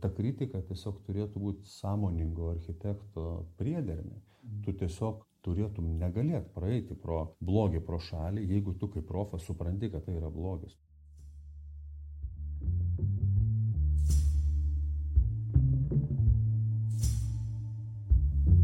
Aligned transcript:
ta 0.00 0.10
kritika 0.16 0.60
tiesiog 0.64 1.00
turėtų 1.06 1.40
būti 1.42 1.68
sąmoningo 1.68 2.50
architekto 2.54 3.26
priedermė. 3.60 4.20
Tu 4.64 4.72
tiesiog 4.80 5.24
turėtum 5.44 5.88
negalėt 6.00 6.50
praeiti 6.54 6.96
pro 6.96 7.34
blogį 7.44 7.82
pro 7.84 8.00
šalį, 8.00 8.46
jeigu 8.54 8.74
tu 8.80 8.88
kaip 8.92 9.06
profas 9.08 9.44
supranti, 9.48 9.90
kad 9.92 10.04
tai 10.06 10.16
yra 10.16 10.30
blogis. 10.32 10.76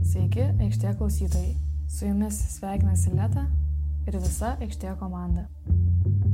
Sveiki, 0.06 0.48
aikštė 0.64 0.96
klausytojai. 0.98 1.54
Su 1.92 2.08
jumis 2.08 2.38
sveikinasi 2.56 3.14
Leta 3.14 3.46
ir 4.08 4.18
visa 4.20 4.56
aikštė 4.64 4.96
komanda. 5.00 5.46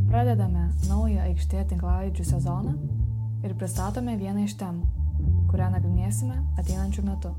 Pradedame 0.08 0.70
naują 0.88 1.22
aikštė 1.28 1.66
tinklalaidžių 1.70 2.26
sezoną 2.28 3.01
ir 3.42 3.54
pristatome 3.58 4.16
vieną 4.20 4.46
iš 4.46 4.56
temų, 4.60 4.86
kurią 5.50 5.70
nagrinėsime 5.74 6.36
ateinančių 6.62 7.06
metų. 7.08 7.32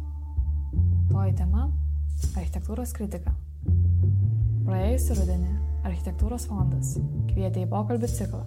Toji 1.12 1.36
tema- 1.40 1.70
architektūros 2.40 2.94
kritika. 2.96 3.34
Praėjusį 4.64 5.20
rudenį 5.20 5.54
Architektūros 5.84 6.46
fondas 6.48 6.94
kvietė 7.28 7.66
į 7.66 7.70
pokalbį 7.72 8.08
ciklą 8.08 8.44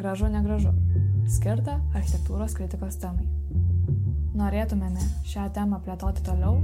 Gražu 0.00 0.30
negražu, 0.32 0.70
skirtą 1.28 1.76
architektūros 1.94 2.54
kritikos 2.56 2.96
temai. 3.02 3.26
Norėtumėme 4.38 5.02
šią 5.28 5.48
temą 5.54 5.80
plėtoti 5.84 6.24
toliau 6.24 6.56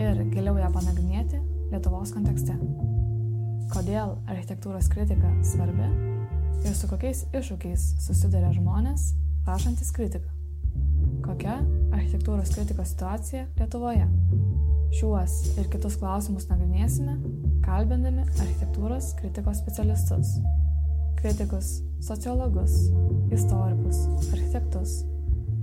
ir 0.00 0.22
giliau 0.32 0.56
ją 0.58 0.70
panagrinėti 0.72 1.40
Lietuvos 1.72 2.14
kontekste. 2.16 2.56
Kodėl 3.68 4.14
architektūros 4.30 4.88
kritika 4.88 5.34
svarbi 5.44 5.90
ir 6.64 6.74
su 6.74 6.88
kokiais 6.88 7.26
iššūkiais 7.36 7.88
susiduria 8.06 8.54
žmonės 8.56 9.10
rašantis 9.48 9.90
kritiką. 9.96 10.28
Kokia 11.24 11.58
architektūros 11.92 12.52
kritikos 12.54 12.92
situacija 12.92 13.46
Lietuvoje. 13.58 14.06
Šiuos 14.98 15.34
ir 15.60 15.68
kitus 15.72 15.98
klausimus 16.00 16.48
nagrinėsime, 16.48 17.18
kalbindami 17.64 18.24
architektūros 18.28 19.12
kritikos 19.18 19.60
specialistus. 19.60 20.36
Kritikus, 21.18 21.78
sociologus, 22.04 22.76
istorikus, 23.34 24.04
architektus, 24.30 25.00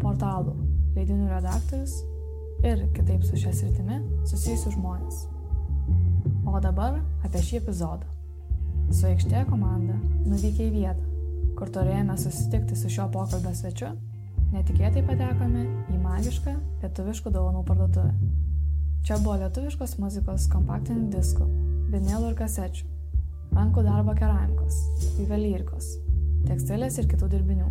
portalų 0.01 0.57
leidinių 0.97 1.29
redaktorius 1.31 1.95
ir 2.65 2.85
kitaip 2.95 3.23
su 3.25 3.39
šia 3.39 3.53
sritimi 3.55 4.01
susijusius 4.27 4.75
žmonės. 4.75 5.23
O 6.45 6.59
dabar 6.61 6.99
apie 7.25 7.41
šį 7.47 7.61
epizodą. 7.63 8.07
Su 8.93 9.07
aikštė 9.09 9.45
komanda 9.49 9.95
nuvykę 10.27 10.67
į 10.67 10.73
vietą, 10.75 11.14
kur 11.55 11.71
turėjome 11.71 12.17
susitikti 12.19 12.77
su 12.77 12.91
šio 12.91 13.07
pokalbio 13.13 13.53
svečiu, 13.55 13.91
netikėtai 14.53 15.03
patekome 15.07 15.65
į 15.93 15.99
magišką 16.01 16.55
lietuviškų 16.83 17.31
dovanų 17.35 17.63
parduotuvę. 17.67 18.11
Čia 19.05 19.19
buvo 19.21 19.37
lietuviškos 19.43 19.97
muzikos 20.01 20.47
kompaktinių 20.51 21.11
diskų, 21.13 21.47
vinilų 21.93 22.31
ir 22.31 22.37
kasečių, 22.39 22.87
rankų 23.53 23.85
darbo 23.85 24.15
keramikos, 24.17 24.79
juvelyrikos, 25.19 25.91
tekstilės 26.47 26.99
ir 27.01 27.09
kitų 27.11 27.29
dirbinių. 27.35 27.69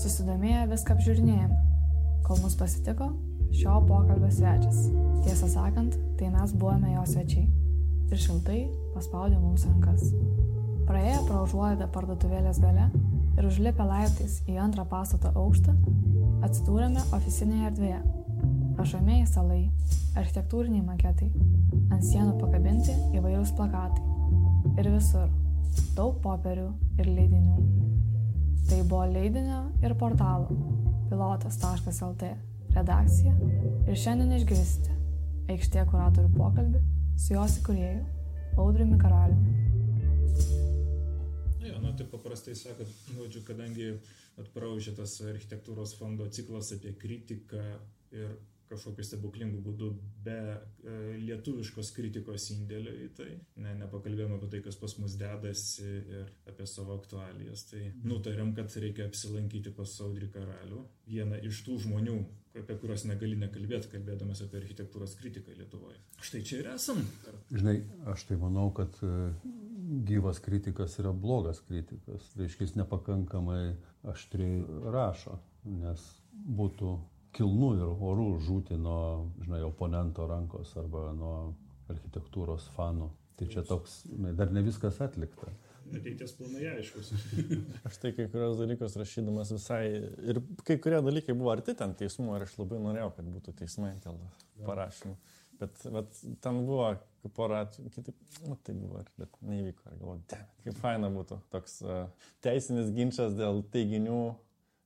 Susidomėję 0.00 0.64
viską 0.72 0.96
apžiūrinėjome 0.96 1.60
kol 2.24 2.40
mus 2.42 2.56
pasitiko 2.58 3.10
šio 3.54 3.80
pokalbio 3.88 4.30
svečias. 4.32 4.86
Tiesą 5.26 5.50
sakant, 5.58 5.98
tai 6.18 6.30
mes 6.34 6.56
buvome 6.56 6.94
jo 6.96 7.04
svečiai 7.10 7.46
ir 8.10 8.26
šiltai 8.26 8.64
paspaudė 8.94 9.38
mums 9.40 9.66
rankas. 9.68 10.10
Praėję 10.84 11.20
pro 11.24 11.42
užuolaidą 11.46 11.86
parduotuvėlės 11.94 12.58
gale 12.60 12.90
ir 13.38 13.46
užlipę 13.48 13.86
laiptais 13.88 14.40
į 14.50 14.58
antrą 14.60 14.84
pastato 14.88 15.30
aukštą, 15.40 15.72
atsidūrėme 16.46 17.02
oficinėje 17.16 17.70
erdvėje. 17.70 18.00
Rašomieji 18.78 19.26
salai, 19.30 19.60
architektūriniai 20.18 20.82
maketai, 20.84 21.30
ant 21.88 22.04
sienų 22.04 22.34
pakabinti 22.40 22.94
įvairūs 23.16 23.54
plakatai 23.56 24.80
ir 24.82 24.90
visur 24.90 25.30
daug 25.96 26.18
popierių 26.24 26.66
ir 26.98 27.10
leidinių. 27.10 27.56
Tai 28.68 28.80
buvo 28.90 29.04
leidinio 29.12 29.60
ir 29.84 29.94
portalo 30.00 30.58
pilotas.lt 31.10 32.34
redakcija 32.74 33.34
ir 33.86 34.00
šiandien 34.04 34.34
išgirsite 34.38 34.94
aikštė 35.52 35.86
kuratorių 35.90 36.32
pokalbį 36.34 36.82
su 37.20 37.36
jos 37.36 37.60
įkūrėju 37.60 38.60
Audriumi 38.64 38.98
Karaliumi. 39.00 40.63
Jo, 41.64 41.78
nu, 41.80 41.94
tai 41.96 42.06
paprastai 42.12 42.54
sakant, 42.58 42.90
žodžiu, 43.16 43.40
kadangi 43.46 43.92
atpraužė 44.40 44.92
tas 44.98 45.14
architektūros 45.24 45.94
fondo 45.96 46.26
ciklas 46.28 46.74
apie 46.76 46.92
kritiką 47.00 47.62
ir 48.14 48.34
kažkokiu 48.68 49.04
stebuklingu 49.06 49.60
būdu 49.64 49.90
be 50.24 50.36
e, 50.50 50.94
lietuviškos 51.22 51.90
kritikos 51.96 52.48
indėlio 52.54 52.94
į 53.04 53.08
tai, 53.18 53.30
ne, 53.60 53.74
nepakalbėjome 53.82 54.38
apie 54.38 54.50
tai, 54.54 54.60
kas 54.64 54.78
pas 54.80 54.96
mus 55.00 55.16
dedasi 55.20 55.88
ir 55.88 56.32
apie 56.50 56.66
savo 56.70 56.96
aktualijas, 56.98 57.66
tai 57.70 57.90
nutarėm, 58.04 58.54
kad 58.56 58.72
reikia 58.84 59.08
apsilankyti 59.08 59.72
pas 59.76 59.96
Saudrį 59.98 60.30
karalių, 60.34 60.80
vieną 61.10 61.40
iš 61.48 61.62
tų 61.66 61.78
žmonių, 61.86 62.18
apie 62.60 62.76
kuriuos 62.78 63.04
negali 63.08 63.36
nekalbėti, 63.38 63.90
kalbėdamas 63.92 64.42
apie 64.44 64.60
architektūros 64.60 65.16
kritiką 65.18 65.54
Lietuvoje. 65.58 65.98
Štai 66.22 66.42
čia 66.46 66.60
ir 66.60 66.68
esam. 66.74 67.00
Žinai, 67.50 67.76
aš 68.12 68.26
tai 68.28 68.38
manau, 68.40 68.68
kad 68.76 68.94
e, 69.02 69.32
gyvas 70.08 70.38
kritikas 70.44 70.98
yra 71.02 71.12
blogas 71.12 71.62
kritikas, 71.66 72.30
reiškia 72.38 72.68
jis 72.68 72.76
nepakankamai 72.78 73.74
aštriai 74.12 74.62
rašo, 74.94 75.40
nes 75.82 76.04
būtų 76.34 76.94
kilnu 77.34 77.72
ir 77.80 77.90
orų 77.90 78.28
žūti 78.46 78.78
nuo, 78.78 79.30
žinai, 79.42 79.64
oponento 79.66 80.28
rankos 80.30 80.76
arba 80.78 81.08
nuo 81.16 81.36
architektūros 81.90 82.70
fanų. 82.76 83.10
Tai 83.34 83.48
čia 83.50 83.64
toks, 83.66 84.04
dar 84.38 84.52
ne 84.54 84.62
viskas 84.62 85.00
atlikta. 85.02 85.50
Ateities 85.92 86.34
planai 86.38 86.64
aiškus. 86.72 87.12
aš 87.88 88.00
tai 88.02 88.12
kai 88.16 88.26
kurios 88.32 88.56
dalykus 88.60 88.96
rašydamas 89.00 89.52
visai, 89.54 89.84
ir 90.24 90.40
kai 90.66 90.78
kurie 90.82 91.00
dalykai 91.04 91.36
buvo 91.36 91.52
arti 91.52 91.76
ten 91.78 91.94
teismų, 91.98 92.38
ir 92.38 92.46
aš 92.46 92.56
labai 92.60 92.80
norėjau, 92.82 93.10
kad 93.18 93.32
būtų 93.36 93.56
teismai 93.60 93.94
dėl 94.04 94.20
parašymų. 94.64 95.16
Bet, 95.60 95.84
bet 95.94 96.22
ten 96.42 96.62
buvo 96.66 96.88
porą, 97.36 97.60
kitaip, 97.94 98.16
nu, 98.48 98.56
tai 98.66 98.74
buvo, 98.74 99.02
bet 99.20 99.36
neįvyko. 99.46 99.84
Ir 99.86 100.00
galvoju, 100.00 100.40
kaip 100.64 100.80
faina 100.80 101.10
būtų 101.14 101.38
toks 101.52 101.78
uh, 101.86 102.08
teisinis 102.44 102.90
ginčas 102.96 103.36
dėl 103.38 103.62
teiginių 103.74 104.22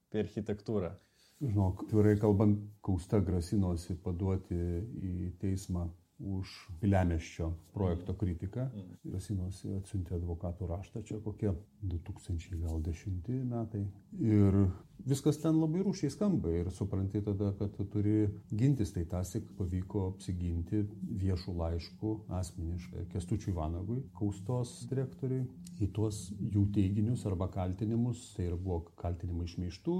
apie 0.08 0.24
architektūrą. 0.24 0.92
Žinok, 1.38 1.86
tvirai 1.90 2.16
kalbant, 2.18 2.60
Kausta 2.82 3.20
grasinosi 3.22 3.94
paduoti 4.02 4.56
į 4.56 5.32
teismą 5.38 5.86
už 6.18 6.50
Pilemeščio 6.80 7.48
projekto 7.74 8.14
kritiką. 8.18 8.66
Grasinosi 9.04 9.70
atsiuntė 9.78 10.16
advokatų 10.18 10.68
raštą, 10.70 11.02
čia 11.06 11.20
kokie 11.24 11.52
2010 11.82 13.30
metai. 13.48 13.84
Ir 14.18 14.60
viskas 15.06 15.38
ten 15.42 15.58
labai 15.60 15.82
rūšiai 15.86 16.10
skamba 16.12 16.52
ir 16.54 16.70
supranti 16.74 17.22
tada, 17.24 17.52
kad 17.58 17.74
tu 17.76 17.86
turi 17.92 18.16
gintis, 18.50 18.92
tai 18.94 19.04
tasik 19.08 19.46
pavyko 19.58 20.08
apsiginti 20.12 20.82
viešų 21.22 21.54
laiškų 21.60 22.14
asmeniškai 22.40 23.06
Kestučiui 23.12 23.54
Vanagui, 23.56 24.00
Kaustos 24.18 24.80
direktoriui, 24.90 25.46
į 25.78 25.90
tuos 25.94 26.28
jų 26.38 26.66
teiginius 26.74 27.24
arba 27.28 27.48
kaltinimus, 27.52 28.32
tai 28.36 28.48
ir 28.50 28.58
buvo 28.58 28.82
kaltinimai 28.98 29.46
išmeištų, 29.48 29.98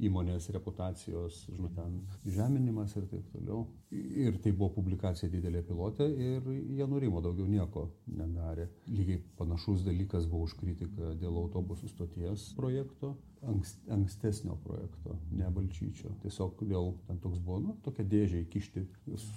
įmonės 0.00 0.48
reputacijos, 0.54 1.42
žinot, 1.50 1.74
ten 1.76 1.98
žeminimas 2.24 2.94
ir 2.96 3.06
taip 3.10 3.26
toliau. 3.34 3.66
Ir 3.92 4.38
tai 4.40 4.52
buvo 4.56 4.70
publikacija 4.78 5.28
didelė 5.32 5.62
pilotė 5.66 6.06
ir 6.08 6.46
jie 6.48 6.86
nurimo, 6.88 7.20
daugiau 7.24 7.48
nieko 7.50 7.88
nedarė. 8.08 8.70
Lygiai 8.88 9.20
panašus 9.38 9.84
dalykas 9.84 10.28
buvo 10.30 10.48
už 10.48 10.56
kritiką 10.60 11.14
dėl 11.20 11.36
autobusų 11.42 11.90
stoties 11.92 12.48
projekto, 12.56 13.14
ankst, 13.48 13.80
ankstesnio 13.90 14.56
projekto, 14.64 15.16
ne 15.36 15.48
Balčyčio. 15.54 16.12
Tiesiog 16.22 16.62
dėl 16.68 16.92
ten 17.06 17.18
toks 17.22 17.38
buvo, 17.38 17.60
nu, 17.64 17.76
tokia 17.84 18.04
dėžė 18.04 18.44
įkišti 18.44 18.84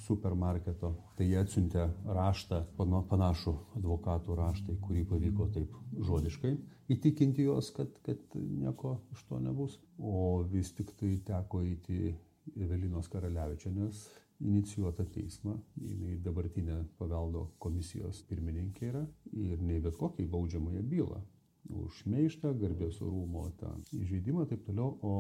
supermarketo. 0.05 0.93
Tai 1.17 1.27
jie 1.27 1.39
atsiuntė 1.41 1.87
raštą, 2.19 2.63
panašų 2.77 3.55
advokatų 3.79 4.37
raštą, 4.39 4.77
kurį 4.83 5.07
pavyko 5.13 5.49
taip 5.55 5.75
žodiškai 5.99 6.55
įtikinti 6.91 7.47
juos, 7.47 7.71
kad, 7.75 7.93
kad 8.05 8.19
nieko 8.35 8.97
iš 9.13 9.23
to 9.29 9.39
nebus. 9.39 9.79
O 9.97 10.43
vis 10.49 10.73
tik 10.75 10.93
tai 10.99 11.15
teko 11.25 11.63
įti 11.67 12.13
Evelinos 12.59 13.07
Karaliavičianės 13.11 14.03
inicijuotą 14.43 15.05
teismą, 15.13 15.55
jinai 15.79 16.17
dabartinė 16.23 16.81
paveldo 16.99 17.45
komisijos 17.63 18.23
pirmininkė 18.27 18.89
yra 18.89 19.03
ir 19.31 19.61
ne 19.63 19.79
bet 19.83 19.95
kokį 19.99 20.25
baudžiamąją 20.33 20.83
bylą 20.91 21.21
už 21.69 22.03
meištą, 22.09 22.53
garbės 22.59 22.99
orumo 23.03 23.45
tą 23.59 23.71
įžeidimą 23.95 24.43
ir 24.43 24.51
taip 24.51 24.65
toliau. 24.67 24.97
O 25.01 25.13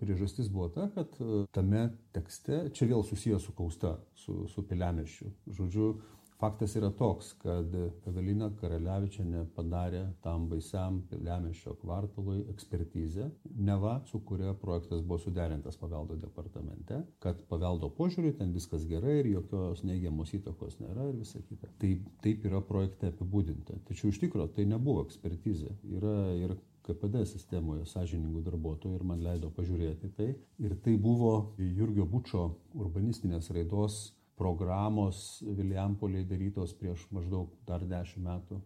priežastis 0.00 0.50
buvo 0.52 0.68
ta, 0.74 0.88
kad 0.94 1.16
tame 1.54 1.88
tekste, 2.16 2.66
čia 2.76 2.90
vėl 2.90 3.04
susijęs 3.06 3.48
su 3.48 3.54
kausta, 3.56 3.96
su, 4.14 4.44
su 4.52 4.64
piliamešiu, 4.68 5.32
žodžiu, 5.58 5.90
Faktas 6.38 6.76
yra 6.78 6.92
toks, 6.94 7.32
kad 7.42 7.72
Evelina 8.06 8.46
Karaliavičiane 8.60 9.40
padarė 9.56 10.04
tam 10.22 10.44
baisiam 10.46 11.00
Lemešio 11.10 11.72
kvartalui 11.80 12.44
ekspertizę, 12.52 13.26
neva 13.58 13.96
su 14.06 14.20
kuria 14.28 14.52
projektas 14.54 15.02
buvo 15.02 15.18
suderintas 15.18 15.80
paveldo 15.80 16.14
departamente, 16.22 17.00
kad 17.18 17.42
paveldo 17.50 17.90
požiūriu 17.96 18.36
ten 18.38 18.52
viskas 18.54 18.86
gerai 18.86 19.16
ir 19.18 19.32
jokios 19.32 19.82
neigiamos 19.82 20.30
įtakos 20.38 20.78
nėra 20.78 21.08
ir 21.10 21.18
visa 21.24 21.42
kita. 21.42 21.72
Tai 21.82 21.90
taip 22.22 22.46
yra 22.46 22.60
projekte 22.68 23.10
apibūdinta. 23.10 23.80
Tačiau 23.90 24.12
iš 24.12 24.20
tikrųjų 24.22 24.52
tai 24.54 24.68
nebuvo 24.70 25.02
ekspertizė. 25.08 25.72
Yra 25.98 26.14
ir 26.38 26.54
KPD 26.86 27.24
sistemoje 27.28 27.82
sąžiningų 27.90 28.44
darbuotojų 28.46 28.94
ir 28.94 29.04
man 29.10 29.26
leido 29.26 29.50
pažiūrėti 29.58 30.12
tai. 30.14 30.28
Ir 30.62 30.76
tai 30.86 30.94
buvo 31.02 31.56
Jurgio 31.58 32.06
Bučio 32.06 32.46
urbanistinės 32.78 33.50
raidos 33.58 33.98
programos 34.38 35.42
Viljampoliai 35.42 36.26
darytos 36.28 36.74
prieš 36.78 37.06
maždaug 37.14 37.52
dar 37.66 37.84
dešimt 37.86 38.24
metų, 38.24 38.60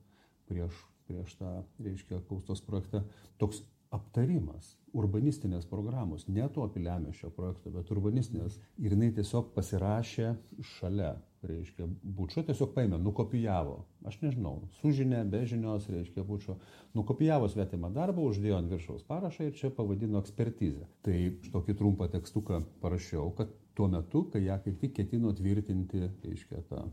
prieš, 0.50 0.78
prieš 1.08 1.36
tą, 1.40 1.52
reiškia, 1.82 2.20
kaustos 2.28 2.62
projektą. 2.64 3.02
Toks 3.40 3.62
aptarimas 3.92 4.76
urbanistinės 4.96 5.66
programos, 5.68 6.26
ne 6.28 6.46
to 6.52 6.64
Pilemešio 6.74 7.32
projekto, 7.36 7.72
bet 7.74 7.90
urbanistinės. 7.92 8.58
Ir 8.80 8.96
jinai 8.96 9.12
tiesiog 9.16 9.52
pasirašė 9.56 10.32
šalia 10.76 11.14
reiškia, 11.48 11.86
bučio 12.18 12.44
tiesiog 12.46 12.72
paėmė, 12.76 12.98
nukopijavo, 13.02 13.76
aš 14.08 14.18
nežinau, 14.22 14.54
su 14.78 14.92
žinia, 14.94 15.22
be 15.28 15.42
žinios, 15.48 15.88
reiškia, 15.92 16.24
bučio, 16.28 16.58
nukopijavo 16.98 17.48
svetimą 17.52 17.92
darbą, 17.94 18.28
uždėjo 18.30 18.60
ant 18.60 18.72
viršaus 18.72 19.06
parašą 19.08 19.48
ir 19.48 19.56
čia 19.58 19.72
pavadino 19.74 20.22
ekspertizę. 20.22 20.86
Tai 21.06 21.18
tokį 21.54 21.78
trumpą 21.78 22.08
tekstuką 22.12 22.62
parašiau, 22.84 23.32
kad 23.38 23.52
tuo 23.74 23.88
metu, 23.92 24.26
kai 24.32 24.44
ją 24.46 24.58
kaip 24.64 24.78
tik 24.82 24.96
ketino 25.00 25.32
tvirtinti, 25.36 26.06
reiškia, 26.24 26.62
tą 26.70 26.86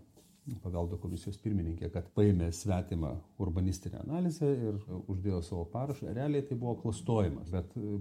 paveldo 0.63 0.98
komisijos 1.01 1.38
pirmininkė, 1.44 1.90
kad 1.94 2.10
paėmė 2.16 2.50
svetimą 2.56 3.12
urbanistinę 3.44 4.01
analizę 4.04 4.50
ir 4.50 4.80
uždėjo 5.12 5.42
savo 5.46 5.66
parašą. 5.74 6.12
Realiai 6.16 6.46
tai 6.48 6.57
buvo 6.60 6.75
klastojimas, 6.81 7.51
bet 7.54 7.75
e, 7.78 8.00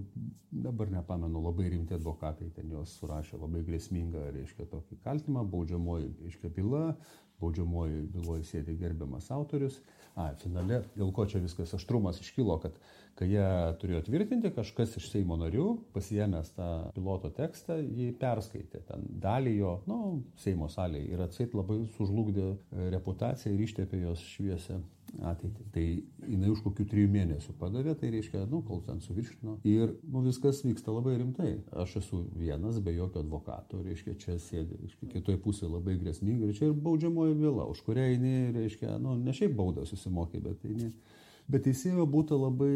dabar 0.67 0.91
nepamenu, 0.93 1.41
labai 1.45 1.69
rimti 1.75 1.97
advokatai 1.97 2.49
ten 2.55 2.71
jos 2.73 2.97
surašė 2.99 3.39
labai 3.41 3.63
grėsmingą, 3.67 4.29
reiškia, 4.35 4.67
tokį 4.73 4.99
kaltimą, 5.05 5.45
baudžiamoji, 5.53 6.13
reiškia, 6.25 6.53
byla, 6.57 6.83
baudžiamoji 7.39 8.05
byloje 8.13 8.47
sėdi 8.49 8.77
gerbiamas 8.79 9.29
autorius. 9.35 9.79
A, 10.19 10.33
finale, 10.41 10.81
dėl 10.97 11.13
ko 11.15 11.25
čia 11.29 11.39
viskas 11.43 11.73
aštrumas 11.77 12.19
iškilo, 12.23 12.57
kad 12.63 12.75
kai 13.19 13.27
jie 13.33 13.47
turėjo 13.81 14.03
tvirtinti, 14.07 14.51
kažkas 14.55 14.95
iš 14.99 15.09
Seimo 15.11 15.35
narių, 15.39 15.67
pasijėmęs 15.95 16.53
tą 16.55 16.69
piloto 16.95 17.31
tekstą, 17.35 17.79
jį 17.83 18.13
perskaitė 18.19 18.83
ten 18.87 19.03
dalį 19.23 19.55
jo, 19.57 19.73
nu, 19.89 19.99
Seimo 20.39 20.69
salėje 20.71 21.11
ir 21.11 21.25
atseit 21.25 21.57
labai 21.57 21.81
sužlugdė 21.97 22.47
e, 22.47 22.87
reputaciją 22.95 23.55
ir 23.55 23.65
ištepė 23.67 24.05
jos 24.05 24.23
šviesę 24.35 24.79
ateitį. 25.25 25.65
Tai 25.73 25.85
jinai 26.29 26.51
už 26.53 26.61
kokių 26.63 26.85
trijų 26.91 27.09
mėnesių 27.11 27.55
padavė, 27.59 27.95
tai 27.99 28.11
reiškia, 28.13 28.43
nu, 28.51 28.61
kol 28.65 28.83
ten 28.85 29.01
suviršino. 29.03 29.57
Ir, 29.67 29.95
nu, 30.05 30.21
viskas 30.25 30.61
vyksta 30.65 30.93
labai 30.93 31.17
rimtai. 31.19 31.51
Aš 31.83 31.97
esu 32.03 32.21
vienas, 32.37 32.79
be 32.83 32.93
jokio 32.95 33.23
advokato, 33.25 33.81
reiškia, 33.85 34.15
čia 34.21 34.37
sėdi, 34.43 34.77
reiškia, 34.83 35.09
kitoje 35.15 35.41
pusėje 35.43 35.71
labai 35.73 35.97
grėsminga 35.99 36.49
ir 36.49 36.57
čia 36.57 36.69
ir 36.69 36.77
baudžiamoji 36.87 37.37
byla, 37.41 37.67
už 37.73 37.83
kurią 37.87 38.05
jinai, 38.13 38.37
reiškia, 38.55 38.95
nu, 39.01 39.17
ne 39.19 39.35
šiaip 39.35 39.57
baudą 39.57 39.87
susimokė, 39.89 40.43
bet 40.45 40.65
jinai. 40.67 40.93
Bet 41.49 41.65
teisėjo 41.65 42.05
būtų 42.05 42.37
labai 42.37 42.73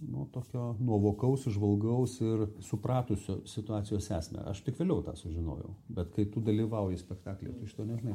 nu, 0.00 0.26
tokio 0.32 0.76
nuovokaus, 0.80 1.46
žvalgaus 1.50 2.18
ir 2.20 2.44
supratusio 2.62 3.40
situacijos 3.46 4.10
esmę. 4.14 4.44
Aš 4.50 4.62
tik 4.66 4.78
vėliau 4.78 5.02
tą 5.06 5.14
sužinojau, 5.18 5.72
bet 5.94 6.12
kai 6.14 6.26
tu 6.30 6.42
dalyvauji 6.44 7.00
spektaklėje, 7.00 7.56
tu 7.58 7.66
iš 7.66 7.74
to 7.78 7.86
nežinai. 7.88 8.14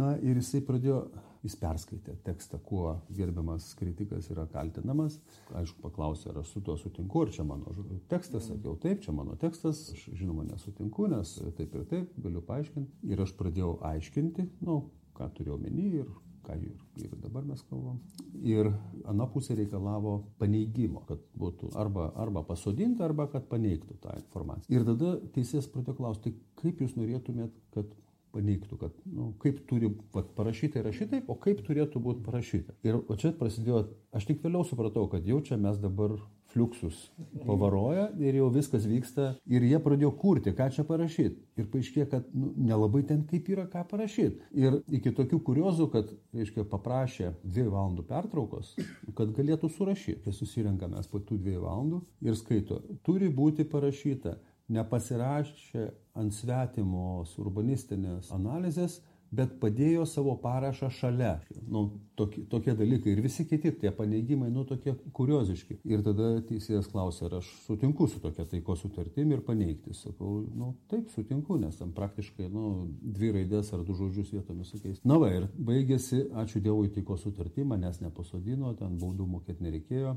Na 0.00 0.12
ir 0.18 0.40
jisai 0.40 0.62
pradėjo, 0.66 0.98
jis 1.46 1.56
perskaitė 1.60 2.16
tekstą, 2.26 2.58
kuo 2.66 2.96
gerbiamas 3.14 3.68
kritikas 3.78 4.30
yra 4.34 4.48
kaltinamas. 4.50 5.20
Aišku, 5.54 5.80
paklausė, 5.84 6.32
ar 6.32 6.42
aš 6.42 6.56
su 6.56 6.64
tuo 6.66 6.78
sutinku, 6.80 7.22
ar 7.22 7.32
čia 7.34 7.46
mano 7.46 7.74
tekstas, 8.10 8.50
sakiau 8.50 8.76
taip, 8.82 9.02
čia 9.06 9.14
mano 9.14 9.38
tekstas, 9.40 9.86
aš 9.94 10.08
žinoma 10.18 10.46
nesutinku, 10.50 11.06
nes 11.12 11.38
taip 11.58 11.74
ir 11.74 11.88
taip, 11.90 12.14
galiu 12.22 12.42
paaiškinti. 12.46 13.06
Ir 13.12 13.22
aš 13.22 13.36
pradėjau 13.38 13.76
aiškinti, 13.94 14.50
nu, 14.66 14.82
ką 15.16 15.30
turiu 15.36 15.56
omeny 15.56 15.90
ir 16.02 16.10
ką 16.46 16.56
ir, 16.62 16.78
ir 17.02 17.12
dabar 17.22 17.44
mes 17.46 17.62
kalbam. 17.70 17.98
Ir 18.46 18.70
ana 19.08 19.26
pusė 19.30 19.56
reikalavo 19.58 20.16
paneigimo, 20.40 21.02
kad 21.08 21.22
būtų 21.38 21.72
arba, 21.78 22.10
arba 22.22 22.44
pasodinta, 22.46 23.06
arba 23.08 23.28
kad 23.32 23.48
paneigtų 23.50 23.98
tą 24.02 24.16
informaciją. 24.22 24.70
Ir 24.72 24.86
tada 24.88 25.14
teisės 25.34 25.68
pradėjo 25.72 25.98
klausti, 26.00 26.34
kaip 26.60 26.82
jūs 26.84 26.96
norėtumėt, 26.98 27.54
kad 27.74 27.92
paneigtų, 28.36 28.78
kad 28.80 28.96
nu, 29.08 29.30
kaip 29.42 29.62
turi 29.70 29.90
vat, 30.14 30.28
parašyti 30.36 30.82
yra 30.82 30.92
šitaip, 30.94 31.28
o 31.32 31.36
kaip 31.40 31.62
turėtų 31.66 32.02
būti 32.04 32.24
parašyta. 32.26 32.76
Ir 32.86 33.00
čia 33.20 33.32
prasidėjo, 33.38 33.86
aš 34.16 34.28
tik 34.28 34.42
vėliau 34.44 34.66
supratau, 34.68 35.06
kad 35.12 35.26
jau 35.26 35.40
čia 35.44 35.58
mes 35.60 35.80
dabar 35.82 36.18
fliuksus 36.56 37.10
pavaroja 37.44 38.08
ir 38.18 38.38
jau 38.40 38.48
viskas 38.52 38.86
vyksta 38.88 39.34
ir 39.50 39.64
jie 39.66 39.78
pradėjo 39.82 40.12
kurti, 40.16 40.54
ką 40.56 40.70
čia 40.72 40.84
parašyti. 40.88 41.42
Ir 41.60 41.68
paaiškėjo, 41.72 42.08
kad 42.12 42.30
nu, 42.32 42.52
nelabai 42.56 43.02
ten 43.08 43.22
kaip 43.28 43.48
yra 43.52 43.66
ką 43.70 43.84
parašyti. 43.90 44.48
Ir 44.56 44.80
iki 44.98 45.12
tokių 45.16 45.40
kuriozų, 45.46 45.88
kad, 45.92 46.10
reiškia, 46.36 46.64
paprašė 46.70 47.34
dviejų 47.44 47.74
valandų 47.74 48.06
pertraukos, 48.08 48.74
kad 49.16 49.32
galėtų 49.36 49.70
surašyti. 49.76 50.22
Tai 50.26 50.36
susirenkame 50.36 51.04
po 51.10 51.20
tų 51.20 51.40
dviejų 51.44 51.64
valandų 51.66 52.02
ir 52.26 52.38
skaito, 52.38 52.80
turi 53.06 53.28
būti 53.32 53.68
parašyta, 53.68 54.38
nepasirašė 54.72 55.84
ant 56.18 56.34
svetimos 56.34 57.36
urbanistinės 57.38 58.32
analizės 58.34 58.98
bet 59.34 59.56
padėjo 59.62 60.04
savo 60.08 60.36
parašą 60.42 60.90
šalia. 60.92 61.32
Nu, 61.68 61.86
tokie, 62.18 62.44
tokie 62.50 62.74
dalykai 62.78 63.12
ir 63.14 63.22
visi 63.24 63.46
kiti 63.48 63.72
tie 63.80 63.90
paneigimai, 63.94 64.50
nu, 64.52 64.64
tokie 64.68 64.94
kurioziški. 65.16 65.80
Ir 65.88 66.04
tada 66.06 66.36
teisėjas 66.46 66.90
klausė, 66.92 67.26
ar 67.28 67.38
aš 67.40 67.50
sutinku 67.66 68.08
su 68.10 68.20
tokia 68.22 68.46
taiko 68.50 68.76
sutartimi 68.78 69.36
ir 69.36 69.42
paneigti. 69.46 69.94
Sakau, 69.96 70.38
nu, 70.54 70.72
taip, 70.90 71.10
sutinku, 71.14 71.58
nes 71.62 71.76
tam 71.80 71.92
praktiškai, 71.96 72.48
nu, 72.52 72.86
dvi 73.02 73.34
raidės 73.40 73.72
ar 73.76 73.84
du 73.86 73.96
žodžius 73.98 74.32
vietomis 74.36 74.72
sakais. 74.74 75.02
Na 75.04 75.20
va, 75.22 75.32
ir 75.34 75.50
baigėsi, 75.56 76.26
ačiū 76.44 76.62
Dievui, 76.64 76.88
taiko 76.94 77.18
sutartį, 77.20 77.66
manęs 77.68 78.00
nepasodino, 78.04 78.74
ten 78.78 78.98
baudų 79.00 79.28
mokėti 79.36 79.66
nereikėjo 79.66 80.16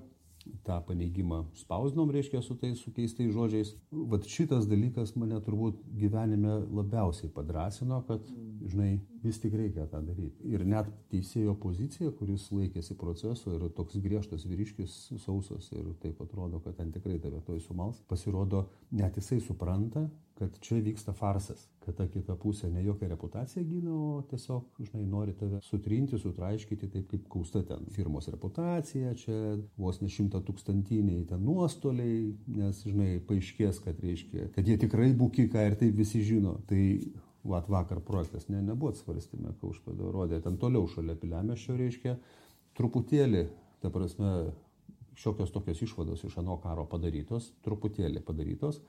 tą 0.64 0.80
paneigimą 0.88 1.44
spausdinom, 1.54 2.12
reiškia, 2.12 2.42
su 2.42 2.56
tais 2.60 2.80
su 2.80 2.92
keistais 2.96 3.32
žodžiais. 3.34 3.74
Vat 4.12 4.28
šitas 4.30 4.68
dalykas 4.70 5.16
mane 5.20 5.40
turbūt 5.46 5.82
gyvenime 6.00 6.60
labiausiai 6.80 7.32
padrasino, 7.36 8.02
kad, 8.08 8.26
žinai, 8.68 9.00
vis 9.24 9.40
tik 9.42 9.56
reikia 9.58 9.88
tą 9.92 10.02
daryti. 10.06 10.48
Ir 10.50 10.66
net 10.68 10.90
teisėjo 11.12 11.56
pozicija, 11.62 12.12
kuris 12.20 12.50
laikėsi 12.54 12.98
proceso 13.00 13.56
ir 13.56 13.68
toks 13.76 14.00
griežtas 14.04 14.48
vyriškis 14.50 14.96
sausas 15.24 15.72
ir 15.76 15.92
taip 16.04 16.22
atrodo, 16.24 16.62
kad 16.64 16.78
ten 16.80 16.94
tikrai 16.96 17.20
tave 17.24 17.42
toj 17.46 17.62
sumals, 17.64 18.02
pasirodo, 18.10 18.68
net 18.96 19.20
jisai 19.20 19.40
supranta, 19.44 20.08
kad 20.40 20.56
čia 20.64 20.78
vyksta 20.80 21.12
farsas, 21.14 21.66
kad 21.84 21.98
ta 21.98 22.06
kita 22.08 22.38
pusė 22.40 22.70
ne 22.72 22.80
jokią 22.86 23.10
reputaciją 23.12 23.64
gina, 23.68 23.92
o 23.92 24.22
tiesiog, 24.30 24.70
žinai, 24.88 25.04
nori 25.12 25.34
tave 25.36 25.60
sutrinti, 25.66 26.16
sutraiškyti, 26.22 26.88
taip 26.94 27.10
kaip 27.12 27.26
kausta 27.34 27.62
ten 27.68 27.84
firmos 27.92 28.30
reputacija, 28.32 29.12
čia 29.20 29.58
vos 29.76 30.00
ne 30.00 30.08
šimta 30.12 30.40
tūkstantiniai 30.48 31.26
ten 31.28 31.44
nuostoliai, 31.44 32.30
nes, 32.56 32.84
žinai, 32.88 33.18
paaiškės, 33.28 33.82
kad 33.84 34.00
reiškia, 34.06 34.48
kad 34.56 34.70
jie 34.70 34.80
tikrai 34.80 35.12
bukiką 35.20 35.66
ir 35.68 35.76
taip 35.82 36.00
visi 36.00 36.24
žino. 36.24 36.56
Tai 36.72 36.84
vat 37.48 37.70
vakar 37.72 38.02
projektas 38.06 38.50
ne, 38.50 38.62
nebuvo 38.66 38.92
svarstymė, 38.98 39.54
ką 39.60 39.74
užpada 39.74 40.12
rodė, 40.14 40.42
ten 40.44 40.58
toliau 40.60 40.88
šalia 40.92 41.16
Pilemešio 41.20 41.78
reiškia, 41.80 42.18
truputėlį, 42.78 43.46
ta 43.84 43.92
prasme, 43.94 44.52
šiokios 45.20 45.52
tokios 45.52 45.82
išvados 45.84 46.24
iš 46.28 46.38
ano 46.42 46.58
karo 46.64 46.86
padarytos, 46.88 47.52
truputėlį 47.64 48.24
padarytos, 48.28 48.82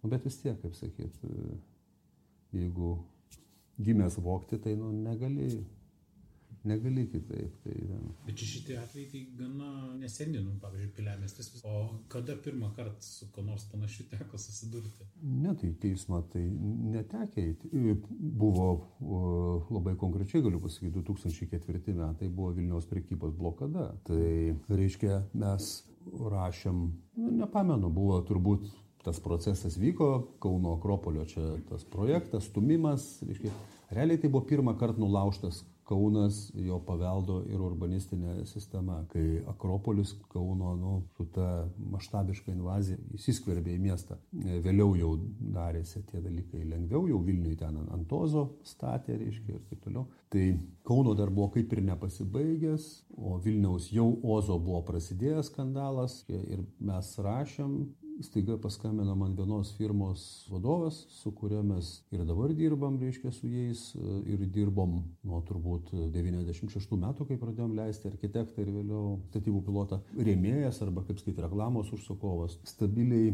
Nu, 0.00 0.08
bet 0.08 0.24
vis 0.24 0.38
tiek, 0.40 0.56
kaip 0.62 0.76
sakyt, 0.76 1.16
jeigu 2.56 2.94
gimęs 3.80 4.16
vokti, 4.24 4.58
tai 4.60 4.72
nu, 4.78 4.90
negali, 4.96 5.50
negali 6.64 7.06
kitaip. 7.10 7.56
Tai, 7.64 7.74
ja. 7.88 7.98
Bet 8.26 8.42
šitie 8.44 8.76
atvejai 8.80 9.08
tai 9.12 9.22
gana 9.38 9.70
neseni, 10.00 10.40
nu, 10.44 10.56
pavyzdžiui, 10.62 10.92
piliamestis. 10.96 11.50
O 11.64 11.82
kada 12.12 12.36
pirmą 12.44 12.72
kartą 12.76 13.04
su 13.04 13.28
ko 13.34 13.44
nors 13.46 13.64
panašiu 13.72 14.06
teko 14.10 14.38
susidurti? 14.38 15.08
Ne, 15.22 15.54
tai 15.60 15.72
teismą 15.82 16.22
tai 16.32 16.44
netekė. 16.96 17.46
Buvo 18.40 18.70
labai 19.70 19.96
konkrečiai, 20.00 20.44
galiu 20.44 20.60
pasakyti, 20.62 21.00
2004 21.00 21.96
metai 21.96 22.28
buvo 22.28 22.52
Vilniaus 22.56 22.88
prekybos 22.90 23.34
blokada. 23.36 23.90
Tai 24.08 24.22
reiškia, 24.68 25.24
mes 25.40 25.72
rašėm, 26.10 26.86
nu, 27.20 27.32
nepamenu, 27.40 27.90
buvo 27.92 28.20
turbūt 28.26 28.68
tas 29.04 29.20
procesas 29.20 29.78
vyko, 29.80 30.10
Kauno 30.42 30.74
Akropolio 30.76 31.24
čia 31.28 31.54
tas 31.70 31.84
projektas, 31.88 32.48
stumimas, 32.50 33.06
reiškia, 33.24 33.52
realiai 33.96 34.20
tai 34.20 34.28
buvo 34.32 34.44
pirmą 34.48 34.74
kartą 34.80 35.00
nulaužtas 35.00 35.62
Kaunas, 35.90 36.38
jo 36.54 36.78
paveldo 36.86 37.40
ir 37.50 37.58
urbanistinė 37.66 38.44
sistema, 38.46 39.00
kai 39.10 39.40
Akropolis 39.50 40.12
Kauno, 40.30 40.74
nu, 40.78 40.92
su 41.16 41.26
ta 41.34 41.66
maštabiška 41.90 42.52
invazija 42.54 42.98
įsiskverbė 43.18 43.74
į 43.74 43.80
miestą. 43.88 44.20
Vėliau 44.64 44.94
jau 44.98 45.16
darėsi 45.56 46.04
tie 46.10 46.22
dalykai 46.22 46.62
lengviau, 46.62 47.08
jau 47.10 47.18
Vilniui 47.26 47.56
ten 47.58 47.80
ant 47.82 48.14
Ozo 48.14 48.46
statė, 48.66 49.18
reiškia, 49.18 49.56
ir 49.56 49.66
taip 49.70 49.82
toliau. 49.88 50.06
Tai 50.30 50.44
Kauno 50.86 51.16
dar 51.18 51.32
buvo 51.34 51.50
kaip 51.56 51.72
ir 51.74 51.82
nepasibaigęs, 51.90 52.86
o 53.18 53.40
Vilniaus 53.42 53.90
jau 53.90 54.12
Ozo 54.36 54.60
buvo 54.62 54.84
prasidėjęs 54.86 55.50
skandalas 55.50 56.20
ir 56.30 56.62
mes 56.78 57.10
rašėm 57.18 57.80
staiga 58.22 58.56
paskambino 58.60 59.14
man 59.16 59.34
vienos 59.36 59.72
firmos 59.76 60.46
vadovas, 60.50 61.06
su 61.08 61.30
kuria 61.32 61.62
mes 61.62 62.02
ir 62.12 62.24
dabar 62.28 62.52
dirbam, 62.54 62.98
reiškia, 63.00 63.32
su 63.32 63.48
jais 63.48 63.82
ir 64.28 64.44
dirbom 64.52 65.00
nuo 65.24 65.40
turbūt 65.48 65.92
96 66.12 66.96
metų, 67.00 67.26
kai 67.28 67.38
pradėjom 67.40 67.74
leisti 67.78 68.08
architektą 68.10 68.64
ir 68.64 68.72
vėliau 68.74 69.16
statybų 69.30 69.62
pilotą, 69.66 70.00
rėmėjas 70.18 70.82
arba, 70.84 71.04
kaip 71.08 71.20
skaityti, 71.20 71.44
reklamos 71.44 71.92
užsakovas, 71.96 72.58
stabiliai, 72.68 73.32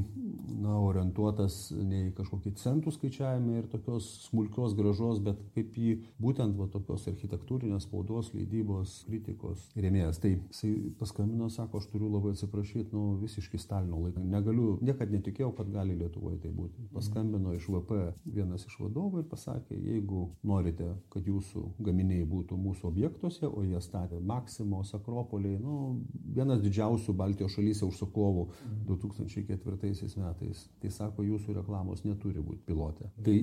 na, 0.62 0.76
orientuotas 0.78 1.72
ne 1.76 2.06
į 2.08 2.14
kažkokį 2.18 2.54
centų 2.60 2.94
skaičiavimą 2.94 3.60
ir 3.60 3.70
tokios 3.72 4.08
smulkios 4.28 4.76
gražos, 4.78 5.22
bet 5.24 5.40
kaip 5.56 5.74
į 5.80 5.96
būtent 6.22 6.56
va, 6.58 6.68
tokios 6.72 7.08
architektūrinės 7.10 7.88
spaudos, 7.88 8.32
leidybos, 8.36 9.00
kritikos 9.08 9.66
rėmėjas. 9.76 10.20
Tai 10.22 10.34
jisai 10.36 10.72
paskambino, 11.00 11.50
sako, 11.52 11.80
aš 11.80 11.90
turiu 11.92 12.10
labai 12.12 12.34
atsiprašyti, 12.36 12.92
nu, 12.94 13.16
visiškai 13.22 13.60
Stalino 13.60 14.00
laiką, 14.04 14.22
negaliu 14.26 14.75
niekad 14.84 15.12
netikėjau, 15.14 15.52
kad 15.56 15.70
gali 15.72 15.96
Lietuvoje 15.96 16.38
tai 16.42 16.50
būti. 16.54 16.86
Paskambino 16.94 17.54
iš 17.56 17.68
VP 17.72 18.00
vienas 18.36 18.66
iš 18.68 18.78
vadovų 18.82 19.22
ir 19.22 19.28
pasakė, 19.30 19.76
jeigu 19.76 20.26
norite, 20.46 20.88
kad 21.12 21.26
jūsų 21.26 21.62
gaminiai 21.86 22.26
būtų 22.28 22.58
mūsų 22.60 22.88
objektuose, 22.90 23.46
o 23.48 23.64
jie 23.64 23.80
statė 23.84 24.20
Maksimos, 24.20 24.92
Akropoliai, 24.96 25.58
nu, 25.62 26.02
vienas 26.36 26.62
didžiausių 26.64 27.14
Baltijos 27.16 27.56
šalyse 27.56 27.86
užsakovų 27.86 28.46
2004 28.88 30.10
metais, 30.22 30.64
tai 30.82 30.90
sako, 30.92 31.24
jūsų 31.26 31.56
reklamos 31.60 32.04
neturi 32.06 32.42
būti 32.44 32.64
pilotė. 32.66 33.10
Tai 33.24 33.36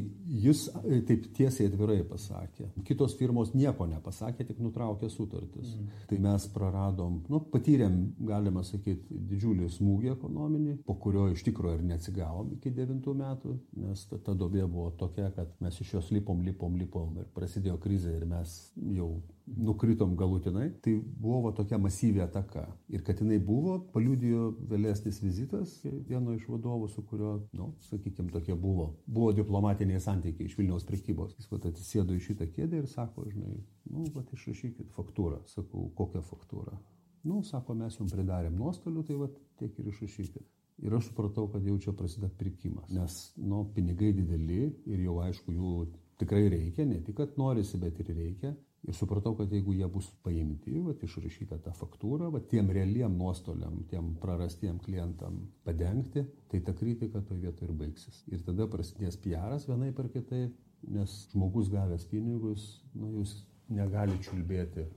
jis 0.46 0.66
e, 0.84 1.02
taip 1.08 1.28
tiesiai 1.38 1.70
atvirai 1.72 2.02
pasakė. 2.08 2.70
Kitos 2.88 3.16
firmos 3.20 3.54
nieko 3.58 3.88
nepasakė, 3.90 4.46
tik 4.48 4.62
nutraukė 4.64 5.10
sutartis. 5.12 5.74
Mm. 5.78 5.92
Tai 6.10 6.20
mes 6.28 6.48
praradom, 6.54 7.20
nu, 7.32 7.42
patyrėm, 7.54 8.00
galima 8.28 8.64
sakyti, 8.68 9.20
didžiulį 9.32 9.70
smūgį 9.74 10.14
ekonominį, 10.14 10.78
po 10.88 10.98
kurio 11.02 11.23
iš 11.32 11.44
tikrųjų 11.48 11.80
ir 11.80 11.86
neatsigavom 11.92 12.52
iki 12.58 12.72
devintų 12.74 13.14
metų, 13.20 13.54
nes 13.84 14.06
ta, 14.10 14.20
ta 14.26 14.36
dobė 14.38 14.66
buvo 14.68 14.90
tokia, 15.00 15.30
kad 15.36 15.54
mes 15.64 15.80
iš 15.84 15.96
jos 15.98 16.12
lipom, 16.16 16.44
lipom, 16.46 16.76
lipom 16.80 17.22
ir 17.22 17.30
prasidėjo 17.36 17.78
krizė 17.84 18.18
ir 18.18 18.26
mes 18.30 18.58
jau 18.98 19.10
nukritom 19.46 20.16
galutinai. 20.16 20.70
Tai 20.82 20.94
buvo 21.20 21.52
tokia 21.52 21.78
masyvi 21.78 22.22
ataka. 22.24 22.66
Ir 22.94 23.04
kad 23.04 23.20
jinai 23.22 23.40
buvo, 23.44 23.78
paliudijo 23.94 24.52
vėlesnis 24.70 25.20
vizitas 25.24 25.76
vieno 25.84 26.36
iš 26.38 26.48
vadovų, 26.50 26.90
su 26.92 27.04
kuriuo, 27.10 27.36
na, 27.52 27.60
nu, 27.60 27.70
sakykime, 27.90 28.32
tokie 28.34 28.56
buvo. 28.56 28.94
Buvo 29.06 29.34
diplomatiniai 29.36 30.02
santykiai 30.04 30.50
iš 30.50 30.58
Vilniaus 30.60 30.88
prekybos. 30.88 31.36
Jis 31.40 31.52
pat 31.52 31.68
atsisėdo 31.72 32.16
į 32.16 32.24
šitą 32.30 32.50
kėdę 32.56 32.84
ir 32.84 32.90
sako, 32.92 33.28
žinai, 33.30 33.60
nu, 33.92 34.08
va, 34.16 34.26
išrašykit 34.38 34.92
faktūrą. 34.96 35.44
Sakau, 35.52 35.90
kokią 35.98 36.24
faktūrą? 36.32 36.80
Nu, 37.24 37.44
sako, 37.48 37.76
mes 37.80 37.96
jums 38.00 38.16
pridarėm 38.16 38.56
nuostolių, 38.60 39.06
tai 39.08 39.20
va, 39.20 39.30
tiek 39.60 39.80
ir 39.80 39.92
išrašykit. 39.94 40.44
Ir 40.82 40.94
aš 40.98 41.12
supratau, 41.12 41.46
kad 41.54 41.66
jau 41.66 41.76
čia 41.82 41.94
prasideda 41.94 42.32
pirkimas, 42.40 42.90
nes, 42.92 43.18
nu, 43.38 43.62
pinigai 43.76 44.12
dideli 44.18 44.66
ir 44.90 45.04
jau 45.06 45.20
aišku, 45.22 45.54
jų 45.54 45.74
tikrai 46.22 46.48
reikia, 46.50 46.86
ne 46.90 47.00
tik, 47.04 47.18
kad 47.20 47.38
norisi, 47.38 47.78
bet 47.82 48.00
ir 48.02 48.14
reikia. 48.16 48.54
Ir 48.84 48.96
supratau, 48.98 49.32
kad 49.40 49.52
jeigu 49.54 49.72
jie 49.78 49.88
bus 49.88 50.10
paimti, 50.26 50.74
va, 50.84 50.92
išrašyta 51.08 51.62
ta 51.64 51.72
faktūra, 51.78 52.28
va, 52.34 52.42
tiem 52.52 52.68
realiem 52.76 53.14
nuostoliam, 53.16 53.78
tiem 53.88 54.10
prarastiem 54.20 54.82
klientam 54.84 55.38
padengti, 55.64 56.26
tai 56.52 56.60
ta 56.66 56.74
kritika 56.76 57.22
toje 57.24 57.46
vietoje 57.46 57.70
ir 57.70 57.78
baigsis. 57.80 58.18
Ir 58.28 58.44
tada 58.44 58.68
prasidės 58.68 59.16
piaras 59.24 59.70
vienai 59.70 59.94
per 59.96 60.12
kitai, 60.12 60.50
nes 60.92 61.16
žmogus 61.32 61.72
gavęs 61.72 62.04
pinigus, 62.12 62.66
nu, 62.98 63.14
jūs 63.22 63.38
negali 63.72 64.20
čiulbėti 64.26 64.90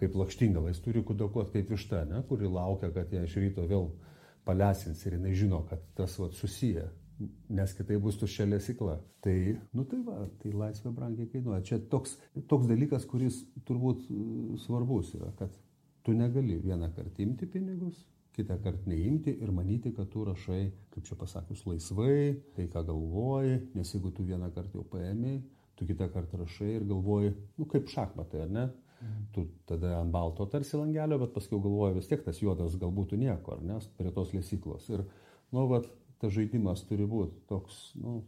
kaip 0.00 0.16
lakštingala, 0.16 0.72
jis 0.72 0.80
turi 0.84 1.02
kudakuoti 1.06 1.58
kaip 1.58 1.70
višta, 1.74 2.04
ne, 2.08 2.22
kuri 2.28 2.48
laukia, 2.50 2.90
kad 2.94 3.12
ją 3.12 3.22
iš 3.26 3.36
ryto 3.42 3.66
vėl 3.68 3.90
palesins 4.44 5.04
ir 5.06 5.18
jinai 5.18 5.34
žino, 5.36 5.62
kad 5.68 5.82
tas 5.98 6.16
vat, 6.20 6.34
susiję, 6.38 6.86
nes 7.52 7.74
kitai 7.76 7.98
bus 8.00 8.18
tuščia 8.20 8.46
lesikla. 8.48 8.98
Tai, 9.24 9.36
nu 9.76 9.84
tai 9.88 10.00
va, 10.04 10.22
tai 10.40 10.52
laisvė 10.56 10.92
brangiai 10.96 11.28
kainuoja. 11.32 11.60
Čia 11.66 11.80
toks, 11.92 12.16
toks 12.48 12.68
dalykas, 12.70 13.04
kuris 13.08 13.42
turbūt 13.68 14.06
e, 14.06 14.22
svarbus 14.62 15.12
yra, 15.18 15.28
kad 15.36 15.52
tu 16.06 16.14
negali 16.16 16.56
vieną 16.62 16.88
kartą 16.96 17.20
imti 17.26 17.48
pinigus, 17.50 18.00
kitą 18.36 18.56
kartą 18.64 18.88
neimti 18.88 19.34
ir 19.42 19.52
manyti, 19.52 19.92
kad 19.92 20.08
tu 20.12 20.24
rašai, 20.24 20.62
kaip 20.94 21.06
čia 21.06 21.18
pasakius, 21.20 21.66
laisvai, 21.68 22.38
tai 22.56 22.68
ką 22.72 22.84
galvoji, 22.88 23.58
nes 23.76 23.94
jeigu 23.94 24.12
tu 24.16 24.24
vieną 24.24 24.48
kartą 24.54 24.80
jau 24.80 24.86
paėmėjai, 24.94 25.42
tu 25.76 25.88
kitą 25.88 26.08
kartą 26.14 26.40
rašai 26.40 26.76
ir 26.78 26.86
galvoji, 26.88 27.34
nu 27.58 27.68
kaip 27.68 27.90
šachmatai, 27.92 28.46
ar 28.46 28.54
ne? 28.56 28.66
Tu 29.34 29.46
tada 29.68 29.94
ant 30.00 30.12
balto 30.12 30.44
tarsi 30.50 30.76
langelio, 30.76 31.18
bet 31.22 31.32
paskui 31.32 31.60
galvoji 31.62 31.96
vis 31.96 32.10
tiek 32.10 32.24
tas 32.24 32.40
juodas 32.42 32.76
galbūt 32.80 33.14
nieko, 33.20 33.56
ar 33.56 33.64
ne, 33.64 33.78
prie 33.96 34.12
tos 34.12 34.34
lesyklos. 34.36 34.88
Ir, 34.92 35.04
nu, 35.54 35.64
va, 35.70 35.80
tas 36.20 36.34
žaidimas 36.34 36.84
turi 36.88 37.06
būti 37.08 37.44
toks, 37.48 37.80
nu, 38.00 38.20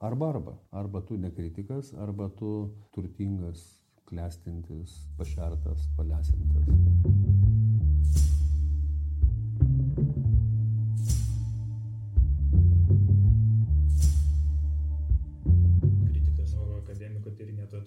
arba 0.00 0.30
arba. 0.32 0.56
Arba 0.72 1.04
tu 1.04 1.18
nekritikas, 1.20 1.92
arba 2.06 2.30
tu 2.38 2.54
turtingas, 2.96 3.66
klestintis, 4.08 4.96
pašertas, 5.18 5.88
palesintas. 5.98 6.68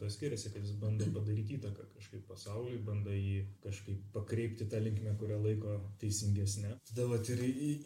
Tuo 0.07 0.13
skiriasi, 0.15 0.51
kad 0.53 0.63
jis 0.63 0.75
bando 0.79 1.05
padaryti 1.11 1.57
įtaką 1.57 1.85
kažkaip 1.95 2.27
pasauliui, 2.29 2.79
bando 2.85 3.11
jį 3.11 3.41
kažkaip 3.63 4.05
pakreipti 4.13 4.67
tą 4.71 4.79
linkmę, 4.79 5.15
kurią 5.19 5.39
laiko 5.43 5.73
teisingesnė. 6.01 6.75
Tada 6.87 7.07
vat, 7.11 7.27
ir 7.33 7.41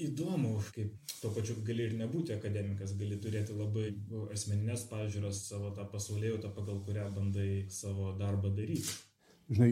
įdomu, 0.05 0.53
kaip 0.75 1.15
tuo 1.15 1.31
pačiu 1.33 1.57
gali 1.65 1.87
ir 1.87 1.95
nebūti 1.97 2.35
akademikas, 2.35 2.93
gali 2.99 3.17
turėti 3.23 3.57
labai 3.57 3.87
asmeninės 4.35 4.85
pažiūras, 4.91 5.45
savo 5.49 5.71
tą 5.77 5.87
pasaulėjautą, 5.89 6.53
pagal 6.57 6.83
kurią 6.85 7.07
bandai 7.15 7.49
savo 7.73 8.13
darbą 8.19 8.53
daryti. 8.53 8.99
Žinai, 9.49 9.71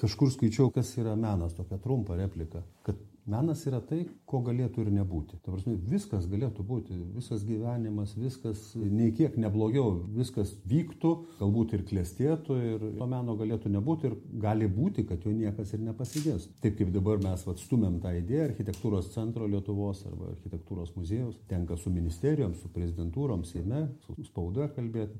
kažkur 0.00 0.32
skaičiau, 0.34 0.70
kas 0.74 0.92
yra 1.00 1.16
menas, 1.18 1.56
tokia 1.56 1.78
trumpa 1.82 2.18
replika, 2.18 2.62
kad 2.86 3.00
Menas 3.26 3.64
yra 3.66 3.80
tai, 3.82 4.04
ko 4.30 4.38
galėtų 4.46 4.84
ir 4.84 4.92
nebūti. 4.94 5.40
Ta 5.42 5.50
prasme, 5.50 5.72
viskas 5.90 6.28
galėtų 6.30 6.62
būti, 6.66 6.94
visas 7.16 7.42
gyvenimas, 7.42 8.12
viskas 8.14 8.60
nei 8.78 9.08
kiek 9.18 9.34
neblogiau, 9.42 9.96
viskas 10.14 10.52
vyktų, 10.70 11.10
galbūt 11.40 11.74
ir 11.74 11.82
klestėtų 11.88 12.58
ir 12.68 12.84
to 13.00 13.08
meno 13.10 13.34
galėtų 13.40 13.72
nebūti 13.74 14.06
ir 14.12 14.14
gali 14.46 14.70
būti, 14.70 15.02
kad 15.10 15.26
jo 15.26 15.34
niekas 15.34 15.74
ir 15.74 15.82
nepasidės. 15.88 16.46
Taip 16.62 16.78
kaip 16.78 16.94
dabar 16.94 17.18
mes 17.24 17.42
atstumėm 17.50 17.98
tą 18.04 18.14
idėją 18.14 18.46
architektūros 18.52 19.10
centro 19.16 19.50
Lietuvos 19.50 20.06
arba 20.06 20.30
architektūros 20.36 20.94
muziejaus, 20.94 21.40
tenka 21.50 21.74
su 21.74 21.90
ministerijom, 21.90 22.54
su 22.54 22.70
prezidentūrom, 22.70 23.42
Seime, 23.42 23.88
su 24.06 24.14
spauda 24.30 24.70
kalbėti. 24.78 25.18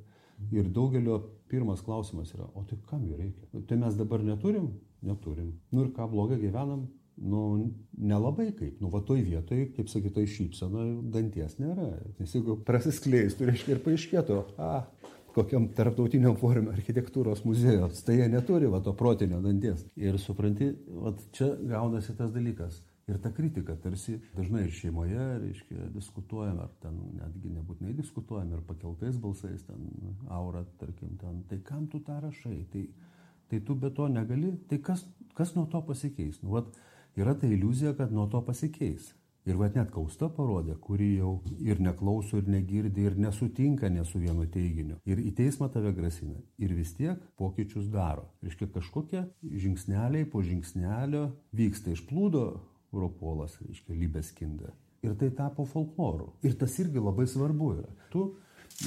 Ir 0.53 0.69
daugelio 0.75 1.21
pirmas 1.51 1.81
klausimas 1.87 2.35
yra, 2.35 2.47
o 2.55 2.65
tai 2.69 2.79
kam 2.91 3.07
jų 3.09 3.17
reikia? 3.21 3.65
Tai 3.69 3.81
mes 3.81 3.97
dabar 3.97 4.25
neturim? 4.27 4.71
Neturim. 5.07 5.55
Nu 5.73 5.87
ir 5.87 5.93
ką 5.97 6.09
blogai 6.11 6.39
gyvenam? 6.43 6.87
nu, 7.17 7.73
nelabai 7.99 8.53
kaip. 8.53 8.81
Nu, 8.81 8.91
va 8.93 9.01
toj 9.05 9.23
vietoj, 9.25 9.63
kaip 9.77 9.91
sakytoj, 9.91 10.27
šypsena 10.31 10.87
danties 11.13 11.57
nėra. 11.61 11.89
Nes 12.21 12.35
jeigu 12.37 12.59
prasiskleistų, 12.67 13.49
reiškia 13.51 13.77
ir 13.77 13.81
paaiškėtų, 13.85 14.41
a, 14.61 14.73
kokiam 15.37 15.69
tarptautiniam 15.77 16.37
forume 16.41 16.73
architektūros 16.73 17.43
muziejos, 17.49 18.03
tai 18.07 18.21
jie 18.21 18.29
neturi 18.33 18.69
va 18.73 18.83
to 18.85 18.95
protinio 18.97 19.41
danties. 19.45 19.85
Ir 20.01 20.21
supranti, 20.21 20.71
va 20.89 21.15
čia 21.37 21.55
gaunasi 21.61 22.17
tas 22.17 22.33
dalykas. 22.37 22.83
Ir 23.07 23.21
ta 23.23 23.31
kritika 23.31 23.77
tarsi 23.79 24.17
dažnai 24.35 24.65
ir 24.67 24.73
šeimoje, 24.75 25.27
reiškia, 25.39 25.85
diskutuojam, 25.95 26.57
ar 26.65 26.73
ten 26.83 26.97
netgi 27.15 27.53
nebūtinai 27.55 27.93
diskutuojam, 27.95 28.51
ir 28.57 28.65
pakeltais 28.67 29.21
balsais, 29.23 29.63
ten 29.69 30.17
aura, 30.27 30.65
tarkim, 30.81 31.13
ten, 31.21 31.45
tai 31.47 31.61
kam 31.69 31.85
tu 31.93 32.01
tą 32.03 32.19
rašai, 32.25 32.57
tai, 32.73 32.83
tai 33.47 33.63
tu 33.63 33.79
be 33.79 33.93
to 33.95 34.09
negali, 34.11 34.57
tai 34.67 34.81
kas, 34.83 35.07
kas 35.39 35.55
nuo 35.55 35.69
to 35.71 35.85
pasikeis? 35.87 36.43
Nu, 36.43 36.57
vat, 36.57 36.75
yra 37.15 37.37
ta 37.39 37.47
iliuzija, 37.47 37.95
kad 37.95 38.11
nuo 38.11 38.27
to 38.33 38.43
pasikeis. 38.43 39.15
Ir 39.47 39.55
va 39.55 39.69
net 39.71 39.93
kausta 39.95 40.27
parodė, 40.27 40.75
kuri 40.83 41.13
jau 41.21 41.37
ir 41.63 41.79
neklauso, 41.79 42.41
ir 42.41 42.49
negirdi, 42.51 43.07
ir 43.07 43.15
nesutinka 43.23 43.87
ne 43.87 44.03
su 44.03 44.19
vienu 44.19 44.49
teiginiu. 44.51 44.99
Ir 45.07 45.23
į 45.23 45.31
teismą 45.39 45.69
tave 45.71 45.93
grasina. 45.95 46.41
Ir 46.59 46.75
vis 46.75 46.97
tiek 46.99 47.23
pokyčius 47.39 47.87
daro. 47.87 48.27
Reiškia, 48.43 48.67
kažkokie 48.75 49.29
žingsneliai 49.47 50.27
po 50.27 50.43
žingsnelio 50.43 51.29
vyksta 51.55 51.95
išplūdo 51.95 52.49
Europolas, 52.97 53.61
reiškia, 53.61 53.95
Libeskinda. 54.01 54.73
Ir 55.05 55.15
tai 55.21 55.31
tapo 55.37 55.67
folkloru. 55.69 56.33
Ir 56.43 56.57
tas 56.59 56.75
irgi 56.83 57.03
labai 57.03 57.29
svarbu 57.31 57.71
yra. 57.77 57.93
Tu, 58.11 58.25